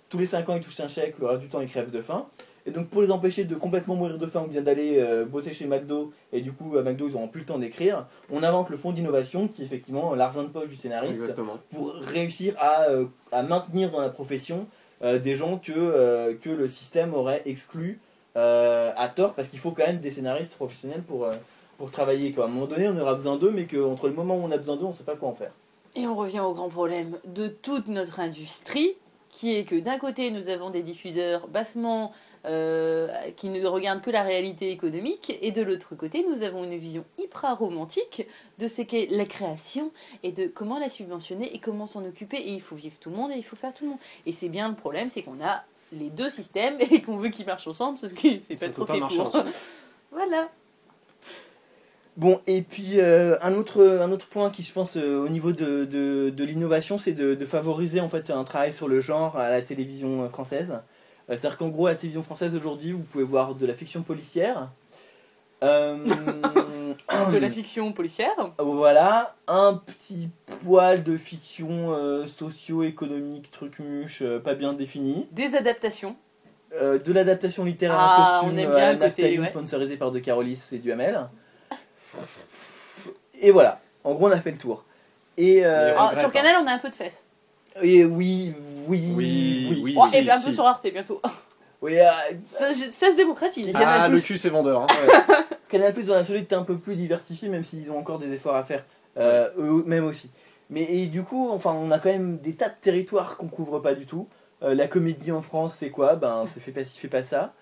[0.08, 2.00] tous les 5 ans, ils touchent un chèque, le reste du temps, ils crèvent de
[2.00, 2.26] faim.
[2.68, 5.52] Et donc, pour les empêcher de complètement mourir de faim ou bien d'aller euh, bosser
[5.54, 8.68] chez McDo, et du coup, à McDo, ils n'auront plus le temps d'écrire, on invente
[8.68, 11.56] le fonds d'innovation, qui est effectivement l'argent de poche du scénariste Exactement.
[11.70, 14.66] pour réussir à, euh, à maintenir dans la profession
[15.02, 18.00] euh, des gens que, euh, que le système aurait exclus
[18.36, 21.32] euh, à tort, parce qu'il faut quand même des scénaristes professionnels pour, euh,
[21.78, 22.32] pour travailler.
[22.32, 22.44] Quoi.
[22.44, 24.58] À un moment donné, on aura besoin d'eux, mais qu'entre le moment où on a
[24.58, 25.52] besoin d'eux, on ne sait pas quoi en faire.
[25.96, 28.94] Et on revient au grand problème de toute notre industrie,
[29.30, 32.12] qui est que d'un côté, nous avons des diffuseurs bassement
[32.48, 36.76] euh, qui ne regardent que la réalité économique, et de l'autre côté, nous avons une
[36.78, 38.26] vision hyper romantique
[38.58, 39.92] de ce qu'est la création
[40.22, 42.38] et de comment la subventionner et comment s'en occuper.
[42.38, 43.98] Et il faut vivre tout le monde et il faut faire tout le monde.
[44.26, 47.46] Et c'est bien le problème, c'est qu'on a les deux systèmes et qu'on veut qu'ils
[47.46, 49.26] marchent ensemble, sauf que c'est Ça pas peut trop pas fait marcher pour.
[49.28, 49.50] ensemble.
[50.12, 50.48] voilà.
[52.16, 55.52] Bon, et puis euh, un, autre, un autre point qui, je pense, euh, au niveau
[55.52, 59.36] de, de, de l'innovation, c'est de, de favoriser en fait un travail sur le genre
[59.36, 60.80] à la télévision euh, française.
[61.28, 64.70] C'est-à-dire qu'en gros, à la télévision française aujourd'hui, vous pouvez voir de la fiction policière.
[65.62, 65.96] Euh,
[67.32, 68.30] De la fiction policière.
[68.58, 70.30] Voilà, un petit
[70.64, 75.26] poil de fiction euh, socio-économique, truc muche, euh, pas bien défini.
[75.32, 76.16] Des adaptations.
[76.80, 79.46] Euh, de l'adaptation littéraire Ah, en costume, on aime euh, bien côté, ouais.
[79.48, 81.28] sponsorisé par De Carolis et Duhamel.
[83.40, 84.84] Et voilà, en gros on a fait le tour.
[85.36, 87.24] Et, euh, Ah, sur Canal, on a un peu de fesses.
[87.82, 88.54] Et oui,
[88.86, 89.94] oui, Oui, oui.
[89.98, 90.54] Oh, si, et bien un peu si.
[90.54, 91.20] sur Arte bientôt.
[91.80, 92.06] Oui, euh,
[92.42, 93.70] Ça, je- ça se démocratise.
[93.72, 94.10] Ah, Canal+.
[94.10, 94.82] le cul, c'est vendeur.
[94.82, 94.86] hein.
[95.68, 98.56] Canal Plus dans l'absolu était un peu plus diversifié, même s'ils ont encore des efforts
[98.56, 98.84] à faire,
[99.16, 100.28] euh, eux-mêmes aussi.
[100.70, 103.78] Mais et du coup, enfin, on a quand même des tas de territoires qu'on couvre
[103.78, 104.26] pas du tout.
[104.64, 106.16] Euh, la comédie en France, c'est quoi?
[106.16, 107.54] Ben, c'est fait pas ci, fait pas ça.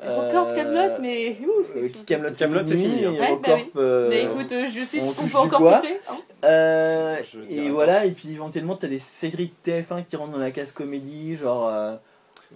[0.00, 1.72] Encore Camelot, mais ouf.
[1.76, 3.10] Euh, Camelot, Camelot, c'est fini, hein.
[3.12, 3.70] Ouais, bah Recorp, oui.
[3.78, 5.80] euh, mais écoute, euh, je cite on ce qu'on peut encore bois.
[5.82, 5.98] citer.
[6.08, 6.14] hein.
[6.44, 7.16] euh,
[7.50, 10.70] et voilà, et puis éventuellement, t'as des séries de TF1 qui rentrent dans la case
[10.72, 11.68] comédie, genre.
[11.72, 11.96] euh,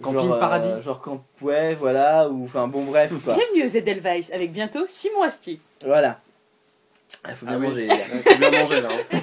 [0.01, 0.81] Camping genre, euh, Paradis.
[0.81, 3.35] genre Camp, ouais, voilà, ou enfin bon, bref, quoi.
[3.35, 5.59] J'aime mieux Edelweiss avec bientôt Simon Astier.
[5.85, 6.19] Voilà.
[7.27, 7.67] Il faut bien Ah oui.
[7.67, 7.95] manger, les gars.
[7.95, 8.89] Faut bien manger là.
[9.11, 9.19] hein.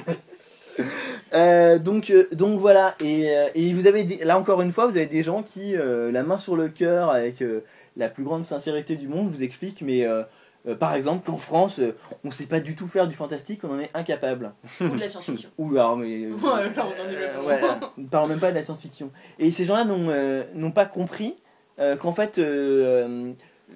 [1.33, 4.87] Euh, donc, euh, donc voilà, et, euh, et vous avez des- là encore une fois,
[4.87, 7.63] vous avez des gens qui, euh, la main sur le cœur, avec euh,
[8.01, 10.23] la plus grande sincérité du monde, vous expliquent, mais euh,
[10.67, 11.95] euh, par exemple qu'en France, euh,
[12.25, 14.53] on sait pas du tout faire du fantastique, on en est incapable.
[14.81, 15.51] Ou de la science-fiction.
[15.59, 16.27] Ou alors, mais.
[16.27, 16.71] Ouais,
[17.97, 19.13] on ne parlons même pas de la science-fiction.
[19.39, 21.37] Et ces gens-là n'ont pas compris
[22.01, 22.41] qu'en fait,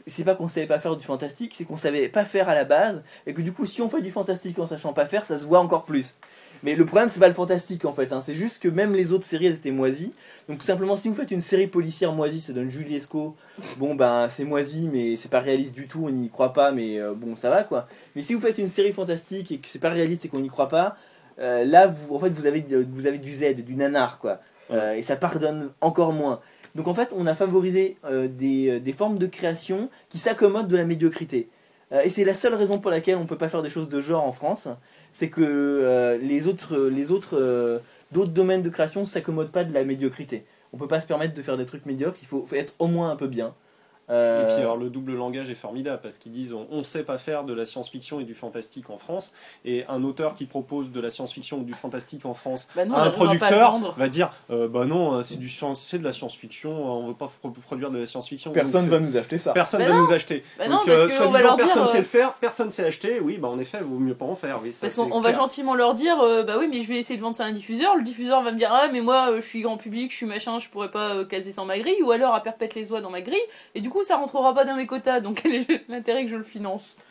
[0.07, 2.64] c'est pas qu'on savait pas faire du fantastique, c'est qu'on savait pas faire à la
[2.64, 5.39] base, et que du coup, si on fait du fantastique en sachant pas faire, ça
[5.39, 6.18] se voit encore plus.
[6.65, 8.21] Mais le problème, c'est pas le fantastique en fait, hein.
[8.21, 10.12] c'est juste que même les autres séries, elles étaient moisies.
[10.49, 13.37] Donc simplement, si vous faites une série policière moisie, ça donne Julie Esco,
[13.77, 16.99] bon ben c'est moisi, mais c'est pas réaliste du tout, on n'y croit pas, mais
[16.99, 17.87] euh, bon ça va quoi.
[18.17, 20.49] Mais si vous faites une série fantastique et que c'est pas réaliste et qu'on n'y
[20.49, 20.97] croit pas,
[21.39, 24.41] euh, là vous, en fait vous avez, vous avez du Z, du nanar quoi.
[24.71, 26.41] Euh, et ça pardonne encore moins.
[26.75, 30.67] Donc en fait, on a favorisé euh, des, euh, des formes de création qui s'accommodent
[30.67, 31.49] de la médiocrité.
[31.93, 33.89] Euh, et c'est la seule raison pour laquelle on ne peut pas faire des choses
[33.89, 34.69] de genre en France,
[35.15, 37.79] c'est que euh, les autres, les euh,
[38.12, 40.45] d'autres domaines de création s'accommodent pas de la médiocrité.
[40.73, 43.11] On peut pas se permettre de faire des trucs médiocres, il faut être au moins
[43.11, 43.55] un peu bien.
[44.11, 47.05] Euh, Et puis alors le double langage est formidable parce qu'ils disent on, on sait
[47.05, 49.33] pas faire de la science-fiction et du fantastique en France
[49.65, 52.97] et un auteur qui propose de la science-fiction ou du fantastique en France Bah non,
[52.97, 56.05] à un pas le producteur va dire euh, bah non c'est du science- c'est de
[56.05, 59.53] la science-fiction on veut pas pro- produire de la science-fiction personne va nous acheter ça.
[59.53, 60.03] personne Bah va non.
[60.07, 62.83] nous acheter Bah donc parce euh, leur dire, personne euh, sait le faire personne sait
[62.83, 65.21] l'acheter oui bah en effet vaut mieux pas en faire oui ça, Parce qu'on on
[65.21, 67.47] va gentiment leur dire, euh, bah oui, mais je vais essayer de vendre ça à
[67.47, 67.97] un diffuseur.
[67.97, 70.27] Le diffuseur va me dire, ah, mais moi, euh, je suis grand public, je suis
[70.27, 72.03] machin, je pourrais pas euh, caser sans ma grille.
[72.03, 73.39] Ou alors à perpète les oies dans ma grille.
[73.75, 75.21] Et du coup, ça rentrera pas dans mes quotas.
[75.21, 77.05] Donc, quel est l'intérêt que je le finance En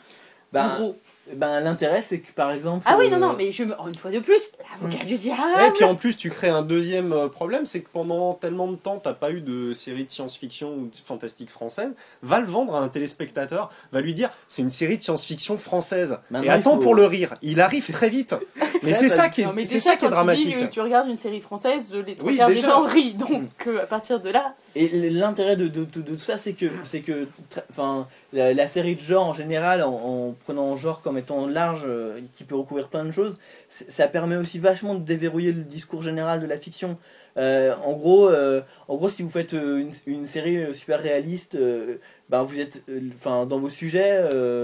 [0.51, 0.95] Ben, gros.
[1.35, 2.83] Ben, l'intérêt c'est que par exemple.
[2.85, 3.73] Ah oui, non, euh, non, mais je me...
[3.81, 4.51] oh, une fois de plus,
[4.81, 5.73] l'avocat du Et diable.
[5.75, 8.99] puis en plus, tu crées un deuxième euh, problème, c'est que pendant tellement de temps,
[8.99, 11.91] t'as pas eu de série de science-fiction ou de fantastique française.
[12.21, 16.17] Va le vendre à un téléspectateur, va lui dire c'est une série de science-fiction française.
[16.29, 17.35] Maintenant, et attends faut- pour le rire.
[17.41, 18.35] Il arrive très vite.
[18.83, 20.55] Mais Ouais, c'est bah, ça qui est, Non, mais c'est déjà, ça qui est dramatique.
[20.57, 22.67] tu dis tu regardes une série française, les trois Oui, quarts des déjà.
[22.67, 23.13] gens rient.
[23.13, 26.51] Donc, euh, à partir de là, Et l'intérêt de, de, de- de tout ça, c'est
[26.51, 30.75] que, c'est que tra- enfin, la, la série de genre en général, en, en prenant
[30.75, 33.37] genre comme étant large, euh, qui peut recouvrir plein de choses,
[33.67, 36.97] ça permet aussi vachement de déverrouiller le discours général de la fiction.
[37.37, 41.57] Euh, en, gros, euh, en gros, si vous faites une, une série super réaliste,
[42.29, 42.83] ben vous êtes,
[43.15, 44.21] enfin, dans vos sujets,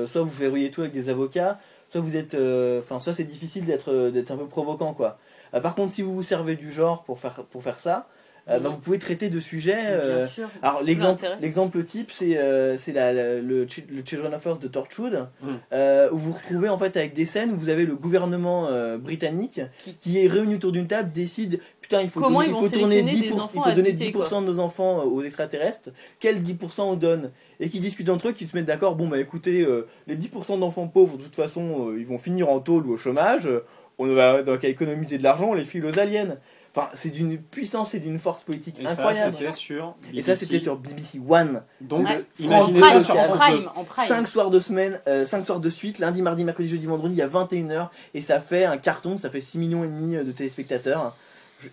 [0.08, 2.36] soit vous verrouillez tout avec des avocats, soit vous êtes,
[2.80, 5.18] enfin, soit c'est difficile d'être, un peu provoquant, quoi.
[5.64, 8.08] Par contre, si vous vous servez du genre pour faire, pour faire ça,
[8.50, 8.68] euh, Mhm.
[8.68, 9.74] vous pouvez traiter de sujets.
[9.74, 10.48] bien euh, sûr.
[10.62, 15.28] alors l'exemple, type, c'est euh, c'est la- la- le, le Children of Earth de Torchwood,
[15.42, 15.48] Mm.
[15.74, 18.68] euh, où vous vous retrouvez en fait avec des scènes où vous avez le gouvernement
[18.70, 22.52] euh, britannique Qui- qui, est réuni autour d'une table, décide putain il faut Comment donner,
[22.52, 25.04] il faut tourner sélectionner 10%, des il enfants faut donner habités, 10% de nos enfants
[25.04, 25.90] aux extraterrestres,
[26.20, 27.32] quel 10% on donne?
[27.60, 30.58] Et qui discutent entre eux, qui se mettent d'accord, bon bah écoutez, euh, les 10%
[30.60, 33.50] d'enfants pauvres de toute façon euh, ils vont finir en tôle ou au chômage,
[33.98, 36.38] on va donc à économiser de l'argent, on les file aux aliens.
[36.76, 39.34] Enfin, c'est d'une puissance et d'une force politique Et incroyable.
[39.54, 39.96] sur.
[40.14, 40.36] Et ça, BBC.
[40.36, 41.64] c'était sur BBC One.
[41.82, 42.26] Donc, Ouais.
[42.40, 43.56] imaginez ça Prime, sur Prime, en France 2.
[43.58, 44.08] prime, en prime.
[44.08, 47.22] 5 soirs de semaine, 5 soirs de suite, lundi, mardi, mercredi, jeudi, vendredi, il y
[47.24, 51.16] a 21h et ça fait un carton, ça fait 6 millions et demi de téléspectateurs.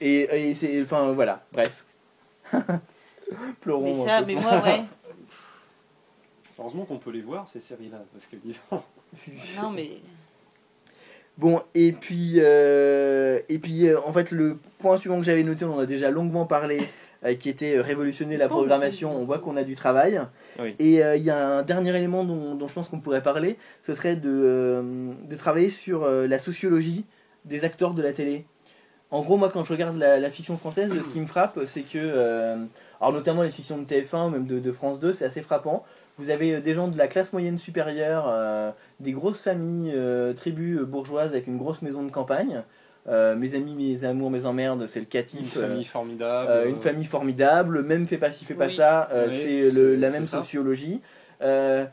[0.00, 1.84] Et, et c'est enfin voilà, bref.
[3.60, 3.82] Pleurons.
[3.84, 4.26] Mais un ça, peu.
[4.26, 4.82] mais moi, ouais.
[6.58, 7.98] Heureusement qu'on peut les voir, ces séries-là.
[8.12, 8.36] Parce que,
[9.60, 9.98] Non, mais.
[11.38, 15.64] Bon, et puis, euh, et puis euh, en fait, le point suivant que j'avais noté,
[15.66, 16.80] on en a déjà longuement parlé,
[17.24, 19.14] euh, qui était révolutionner la programmation.
[19.14, 20.20] On voit qu'on a du travail.
[20.58, 20.74] Oui.
[20.78, 23.92] Et il y a un dernier élément dont, dont je pense qu'on pourrait parler, ce
[23.92, 24.82] serait de,
[25.28, 27.04] de travailler sur la sociologie
[27.44, 28.46] des acteurs de la télé.
[29.10, 31.82] En gros, moi, quand je regarde la, la fiction française, ce qui me frappe, c'est
[31.82, 32.66] que,
[33.00, 35.84] alors notamment les fictions de TF1 ou même de, de France 2, c'est assez frappant.
[36.18, 40.32] Vous avez euh, des gens de la classe moyenne supérieure, euh, des grosses familles, euh,
[40.32, 42.62] tribus bourgeoises avec une grosse maison de campagne.
[43.08, 45.46] Euh, mes amis, mes amours, mes emmerdes, c'est le cas une type.
[45.46, 46.50] famille formidable.
[46.50, 48.74] Euh, une famille formidable, même fait pas ci, fait pas Oui.
[48.74, 51.00] ça, euh, Oui, c'est la même sociologie.
[51.42, 51.84] Euh,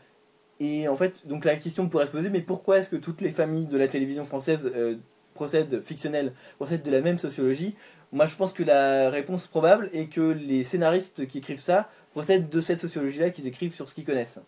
[0.59, 3.31] et en fait, donc la question pourrait se poser, mais pourquoi est-ce que toutes les
[3.31, 4.95] familles de la télévision française euh,
[5.35, 7.75] procèdent, fictionnelles, procèdent de la même sociologie?
[8.11, 12.49] Moi je pense que la réponse probable est que les scénaristes qui écrivent ça procèdent
[12.49, 14.39] de cette sociologie-là qu'ils écrivent sur ce qu'ils connaissent.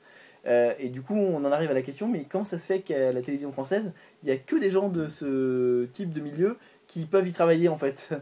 [0.47, 2.80] Euh, et du coup, on en arrive à la question, mais comment ça se fait
[2.82, 3.91] qu'à la télévision française,
[4.24, 6.57] il n'y a que des gens de ce type de milieu
[6.88, 8.09] qui peuvent y travailler en fait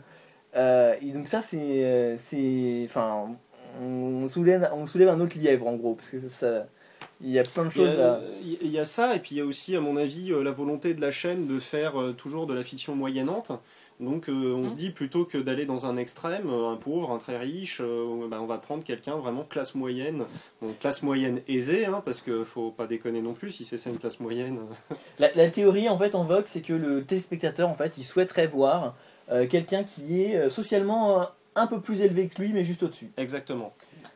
[0.56, 1.58] Euh, Et donc ça, c'est...
[1.84, 2.16] euh,
[2.86, 3.36] enfin,
[3.82, 6.30] on soulève, on soulève un autre lièvre en gros, parce que ça...
[6.30, 6.68] ça-
[7.22, 8.22] il y a plein de Il y, choses a, là.
[8.42, 10.94] il y a ça, et puis il y a aussi, à mon avis, la volonté
[10.94, 13.52] de la chaîne de faire toujours de la fiction moyennante.
[14.00, 14.76] Donc euh, on se Mhm.
[14.78, 18.40] dit plutôt que d'aller dans un extrême, euh, un pauvre, un très riche, euh, ben,
[18.40, 20.24] on va prendre quelqu'un vraiment classe moyenne,
[20.62, 23.90] donc classe moyenne aisée, hein, parce que faut pas déconner non plus, si c'est ça
[23.92, 24.60] une classe moyenne.
[25.20, 28.48] La, la théorie en fait en vogue, c'est que le téléspectateur en fait, il souhaiterait
[28.48, 28.96] voir
[29.32, 31.26] euh, quelqu'un qui est euh, socialement euh,
[31.56, 33.12] un peu plus élevé que lui, mais juste au-dessus.
[33.18, 33.74] Exactement.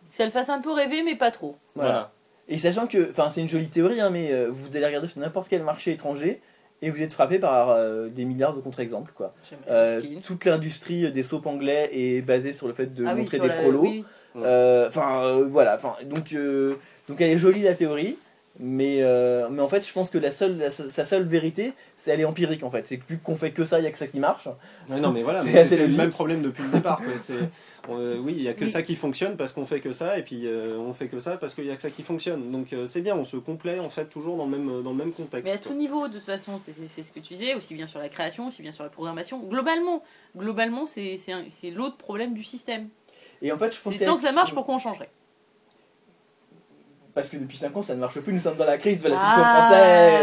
[0.10, 1.56] Ça le fasse un peu rêver, mais pas trop.
[1.76, 1.90] Voilà.
[1.92, 2.12] Voilà.
[2.50, 5.20] Et sachant que, enfin, c'est une jolie théorie, hein, mais euh, vous allez regarder sur
[5.22, 6.42] n'importe quel marché étranger
[6.82, 9.34] et vous êtes frappé par euh, des milliards de contre-exemples quoi.
[9.70, 13.48] Euh, toute l'industrie des soaps anglais est basée sur le fait de Ah montrer des
[13.48, 13.82] la- prolos.
[13.82, 14.04] oui.
[14.36, 15.76] Euh, Enfin, euh, voilà.
[15.76, 16.76] Enfin, donc, euh,
[17.10, 18.18] Donc elle est jolie la théorie,
[18.60, 22.12] mais, euh, mais en fait je pense que la seule, la- sa seule vérité, c'est
[22.12, 22.86] elle est empirique en fait.
[22.88, 24.48] C'est que vu qu'on fait que ça, il y a que ça qui marche.
[24.90, 27.02] Ouais, non, mais voilà, C'est le même problème depuis le départ.
[27.90, 30.24] euh, oui, il n'y a que ça qui fonctionne parce qu'on fait que ça, et
[30.24, 32.52] puis euh, on fait que ça parce qu'il n'y a que ça qui fonctionne.
[32.52, 34.98] Donc euh, c'est bien, on se complaît en fait toujours dans le même, dans le
[34.98, 35.46] même contexte.
[35.46, 35.72] Mais à quoi.
[35.72, 38.48] tout niveau, de toute façon, c'est ce que tu disais, aussi bien sur la création,
[38.48, 39.40] aussi bien sur la programmation.
[39.44, 40.04] Globalement,
[40.36, 42.90] globalement, c'est c'est un- c'est l'autre problème du système.
[43.42, 45.10] Et en fait je pense C'est tant que ça marche, pourquoi on changerait?
[47.18, 49.10] Parce que depuis 5 ans ça ne marche plus, nous sommes dans la crise de
[49.10, 49.26] la Ah.
[49.26, 49.44] fiction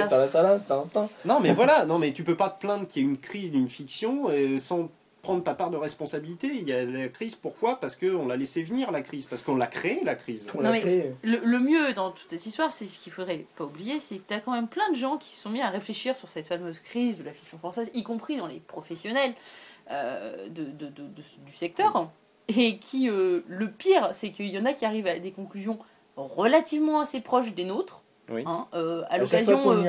[0.08, 0.30] française.
[0.32, 0.60] Tadam,
[0.92, 1.08] tadam.
[1.24, 3.50] Non, mais voilà, non, mais tu peux pas te plaindre qu'il y ait une crise
[3.50, 4.88] d'une fiction euh, sans
[5.22, 6.46] prendre ta part de responsabilité.
[6.52, 7.80] Il y a la crise, pourquoi?
[7.80, 10.48] Parce qu'on l'a laissé venir la crise, parce qu'on l'a créée la crise.
[10.54, 11.14] On Non, l'a mais- créé.
[11.24, 14.28] le, le mieux dans toute cette histoire, c'est ce qu'il faudrait pas oublier, c'est que
[14.28, 16.46] tu as quand même plein de gens qui se sont mis à réfléchir sur cette
[16.46, 19.32] fameuse crise de la fiction française, y compris dans les professionnels
[19.90, 22.10] euh, de, de- de- de- du secteur.
[22.48, 25.78] Et qui, euh, le pire, c'est qu'il y en a qui arrivent à des conclusions
[26.16, 28.00] relativement assez proches des nôtres.
[28.30, 28.42] Oui.
[28.46, 29.70] hein, euh, à l'occasion.
[29.70, 29.82] euh,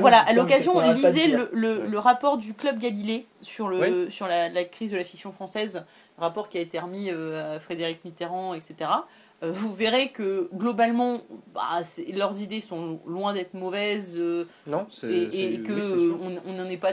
[0.00, 1.86] voilà, à l'occasion, lisez le, le- Ouais.
[1.86, 4.10] le rapport du Club Galilée sur, le, Oui.
[4.10, 5.84] sur la, la crise de la fiction française,
[6.16, 8.90] rapport qui a été remis euh, à Frédéric Mitterrand, etc.
[9.42, 11.18] Euh, vous verrez que globalement,
[11.54, 11.80] bah,
[12.14, 14.18] leurs idées sont loin d'être mauvaises
[14.66, 16.92] Non, et, et que oui, on n'en est pas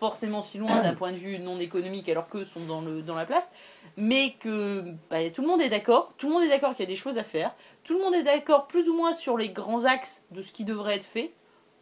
[0.00, 3.14] forcément si loin d'un point de vue non économique alors qu'eux sont dans, le, dans
[3.14, 3.52] la place,
[3.98, 6.88] mais que bah, tout le monde est d'accord, tout le monde est d'accord qu'il y
[6.88, 9.50] a des choses à faire, tout le monde est d'accord plus ou moins sur les
[9.50, 11.34] grands axes de ce qui devrait être fait,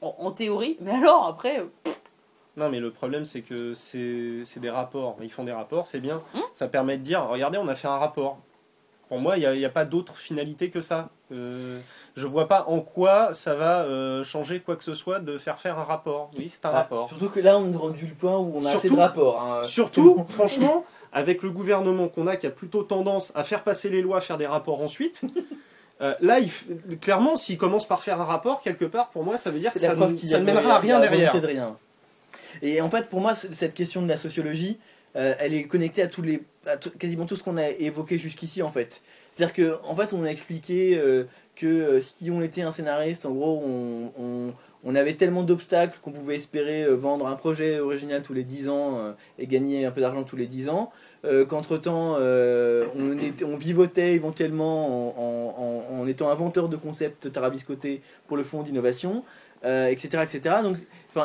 [0.03, 1.67] en, en théorie, mais alors après, euh,
[2.57, 5.17] Non, mais le problème, c'est que c'est des rapports.
[5.23, 6.21] Ils font des rapports, c'est bien.
[6.35, 8.41] Hum ça permet de dire regardez, on a fait un rapport.
[9.09, 11.09] Pour moi, il n'y a pas d'autre finalité que ça.
[11.31, 11.79] Euh,
[12.17, 15.59] je vois pas en quoi ça va euh, changer quoi que ce soit de faire
[15.59, 16.31] faire un rapport.
[16.39, 17.09] Oui, c'est un Ah, rapport.
[17.09, 19.43] Surtout que là on est rendu le point où on a assez Surtout- de rapports.
[19.43, 19.63] hein.
[19.63, 24.01] Surtout, franchement, avec le gouvernement qu'on a qui a plutôt tendance à faire passer les
[24.03, 25.23] lois, faire des rapports ensuite.
[26.01, 26.51] euh, là, il
[26.99, 29.79] clairement, s'il commence par faire un rapport, quelque part, pour moi, ça veut dire que
[29.79, 31.39] ça, ne- ça mènera à rien derrière.
[31.39, 31.77] de rien.
[32.63, 34.79] Et en fait, pour moi, cette question de la sociologie,
[35.15, 38.71] elle est connectée à, tous les, à quasiment tout ce qu'on a évoqué jusqu'ici, en
[38.71, 39.03] fait.
[39.39, 41.23] C'est-à-dire que, en fait, on a expliqué euh,
[41.55, 46.35] que euh, si on était un scénariste, en gros, on, avait tellement d'obstacles qu'on pouvait
[46.35, 50.25] espérer euh, vendre un projet original tous les 10 ans et gagner un peu d'argent
[50.25, 50.91] tous les 10 ans.
[51.49, 55.15] qu'entre-temps, on, vivotait éventuellement
[56.01, 59.23] en, étant inventeur de concepts tarabiscotés pour le fonds d'innovation,
[59.63, 60.57] etc., etc.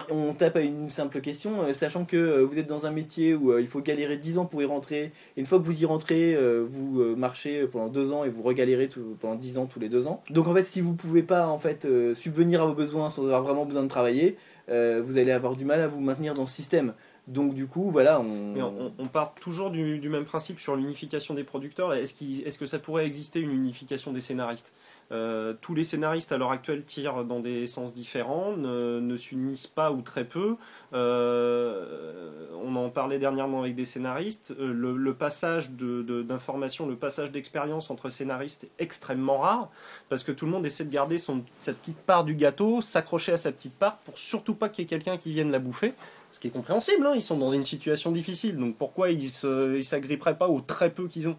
[0.10, 3.34] on tape à une simple question, euh, sachant que euh, vous êtes dans un métier
[3.36, 5.12] où euh, il faut galérer 10 ans pour y rentrer.
[5.36, 6.38] Et une fois que vous y rentrez,
[6.68, 10.08] vous marchez pendant 2 ans et vous regalérez tout- pendant 10 ans tous les 2
[10.08, 10.24] ans.
[10.30, 13.44] Donc en fait, si vous pouvez pas en fait subvenir à vos besoins sans avoir
[13.44, 14.38] vraiment besoin de travailler,
[14.68, 16.94] vous allez avoir du mal à vous maintenir dans ce système.
[17.28, 18.92] Donc du coup, voilà, on...
[19.00, 21.94] On, part toujours du, même principe sur l'unification des producteurs.
[21.94, 24.74] Est-ce que ça pourrait exister une unification des scénaristes?
[25.12, 29.92] Euh, Tous les scénaristes à l'heure actuelle tirent dans des sens différents, ne, s'unissent pas
[29.92, 30.56] ou très peu.
[30.94, 34.54] Euh, on en parlait dernièrement avec des scénaristes.
[34.60, 39.70] Euh, Le, passage de- de- d'informations, le passage d'expérience entre scénaristes est extrêmement rare
[40.10, 43.38] parce que tout le monde essaie de garder sa petite part du gâteau, s'accrocher à
[43.38, 45.94] sa petite part pour surtout pas qu'il y ait quelqu'un qui vienne la bouffer.
[46.34, 49.82] Ce qui est compréhensible, hein, ils sont dans une situation difficile, donc pourquoi ils ne
[49.82, 51.38] s'agripperaient pas aux très peu qu'ils ont?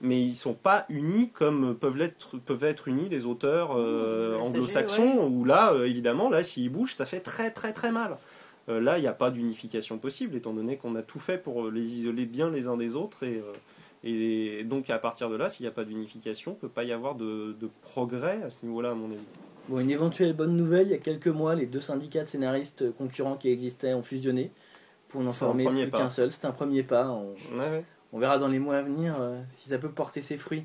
[0.00, 5.28] Mais ils sont pas unis comme peuvent être, peuvent être unis les auteurs euh, anglo-saxons,
[5.28, 8.18] où là, euh, évidemment, là, s'ils bougent, ça fait très très très mal.
[8.68, 11.70] Euh, là, il n'y a pas d'unification possible, étant donné qu'on a tout fait pour
[11.70, 13.40] les isoler bien les uns des autres, et,
[14.02, 16.82] et donc à partir de là, s'il n'y a pas d'unification, il ne peut pas
[16.82, 19.22] y avoir de, de progrès à ce niveau-là, à mon avis.
[19.68, 22.92] Bon, une éventuelle bonne nouvelle, il y a quelques mois, les deux syndicats de scénaristes
[22.96, 24.50] concurrents qui existaient ont fusionné
[25.08, 26.30] pour n'en former plus qu'un seul.
[26.32, 27.08] C'est un premier pas.
[27.08, 27.84] On, Ouais, ouais.
[28.12, 30.64] on verra dans les mois à venir euh, si ça peut porter ses fruits.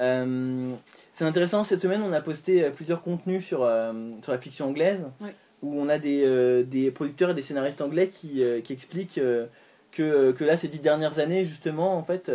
[0.00, 0.70] Euh,
[1.12, 4.68] c'est intéressant, cette semaine on a posté euh, plusieurs contenus sur, euh, sur la fiction
[4.68, 5.30] anglaise Oui.
[5.62, 9.18] où on a des, euh, des producteurs et des scénaristes anglais qui, euh, qui expliquent
[9.18, 9.46] euh,
[9.90, 12.30] que, que là ces dix dernières années justement en fait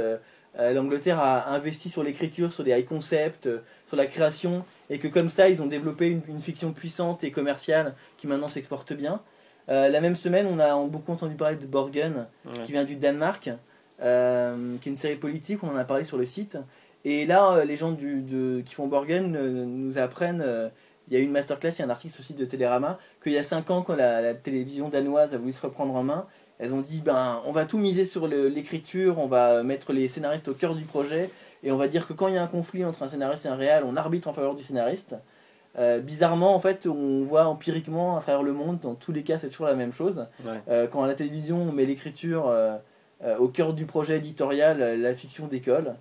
[0.59, 5.07] l'Angleterre a investi sur l'écriture, sur les high concepts, euh, sur la création et que
[5.07, 9.21] comme ça ils ont développé une, une fiction puissante et commerciale qui maintenant s'exporte bien.
[9.69, 12.51] Euh, la même semaine on a beaucoup entendu parler de Borgen Ouais.
[12.65, 13.49] qui vient du Danemark,
[14.01, 16.57] euh, qui est une série politique, on en a parlé sur le site.
[17.05, 20.43] Et là, euh, les gens du, de, qui font Borgen euh, nous apprennent,
[21.07, 22.45] il y a eu une masterclass, il y a un article sur le site de
[22.45, 25.93] Télérama, qu'il y a 5 ans, quand la, la télévision danoise a voulu se reprendre
[25.95, 26.25] en main,
[26.59, 30.47] elles ont dit, ben, on va tout miser sur l'écriture, on va mettre les scénaristes
[30.47, 31.29] au cœur du projet,
[31.63, 33.49] et on va dire que quand il y a un conflit entre un scénariste et
[33.49, 35.15] un réal, on arbitre en faveur du scénariste.
[35.79, 39.39] Euh, bizarrement, en fait, on voit empiriquement à travers le monde, dans tous les cas,
[39.39, 40.27] c'est toujours la même chose.
[40.45, 40.61] Ouais.
[40.69, 42.77] Euh, quand à la télévision on met l'écriture euh,
[43.39, 45.95] au cœur du projet éditorial, la fiction décolle.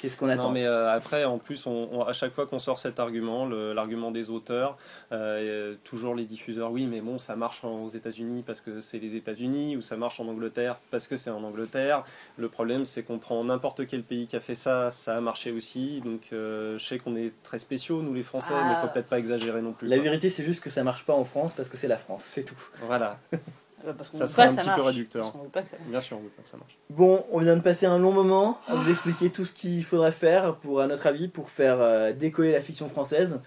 [0.00, 2.58] Qu'est-ce qu'on attend Non, mais euh, après, en plus, on, on- à chaque fois qu'on
[2.58, 4.76] sort cet argument, l'argument des auteurs,
[5.12, 8.98] euh, et, toujours les diffuseurs, oui, mais bon, ça marche aux États-Unis parce que c'est
[8.98, 12.04] les États-Unis, ou ça marche en Angleterre parce que c'est en Angleterre.
[12.36, 15.52] Le problème, c'est qu'on prend n'importe quel pays qui a fait ça, ça a marché
[15.52, 16.00] aussi.
[16.02, 18.64] Donc, euh, je sais qu'on est très spéciaux, nous les Français, Ah.
[18.68, 19.88] mais faut peut-être pas exagérer non plus.
[19.88, 20.04] La quoi.
[20.04, 22.44] vérité, c'est juste que ça marche pas en France parce que c'est la France, c'est
[22.44, 22.68] tout.
[22.82, 23.36] Voilà, Euh,
[23.92, 25.22] parce qu'on Ça serait un petit peu réducteur.
[25.22, 25.90] Parce qu'on veut pas que ça marche.
[25.90, 26.78] bien sûr, on veut pas que ça marche.
[26.90, 30.12] Bon, on vient de passer un long moment à vous expliquer tout ce qu'il faudrait
[30.12, 33.40] faire, pour, à notre avis, pour faire euh, décoller la fiction française.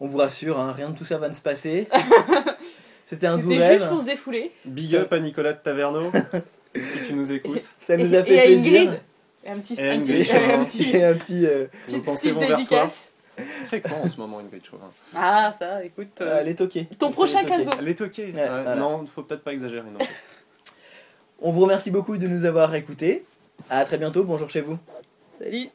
[0.00, 1.88] On vous rassure, hein, rien de tout ça va ne se passer.
[3.04, 3.78] C'était un doux C'était rêve.
[3.78, 4.52] juste pour se défouler.
[4.64, 6.10] Big up à Nicolas de Taverneau,
[6.74, 7.62] si tu nous écoutes.
[7.80, 8.92] Ça nous Et- a fait et plaisir.
[9.44, 11.46] Et un petit, Et un petit, un petit, Et un petit.
[11.46, 12.88] euh, Nos petite- pensées vont vers toi.
[13.66, 14.90] Fait quoi en ce moment, Ingrid Chauvin?
[15.14, 16.20] Ah, ça, écoute.
[16.20, 16.86] euh, euh, les toqués.
[16.98, 17.70] Ton prochain caso.
[17.82, 18.76] Les toqués Ouais, Ouais, voilà.
[18.76, 19.98] Non, faut peut-être pas exagérer non.
[21.40, 23.24] On vous remercie beaucoup de nous avoir écoutés.
[23.68, 24.24] À très bientôt.
[24.24, 24.78] Bonjour chez vous.
[25.38, 25.68] Salut.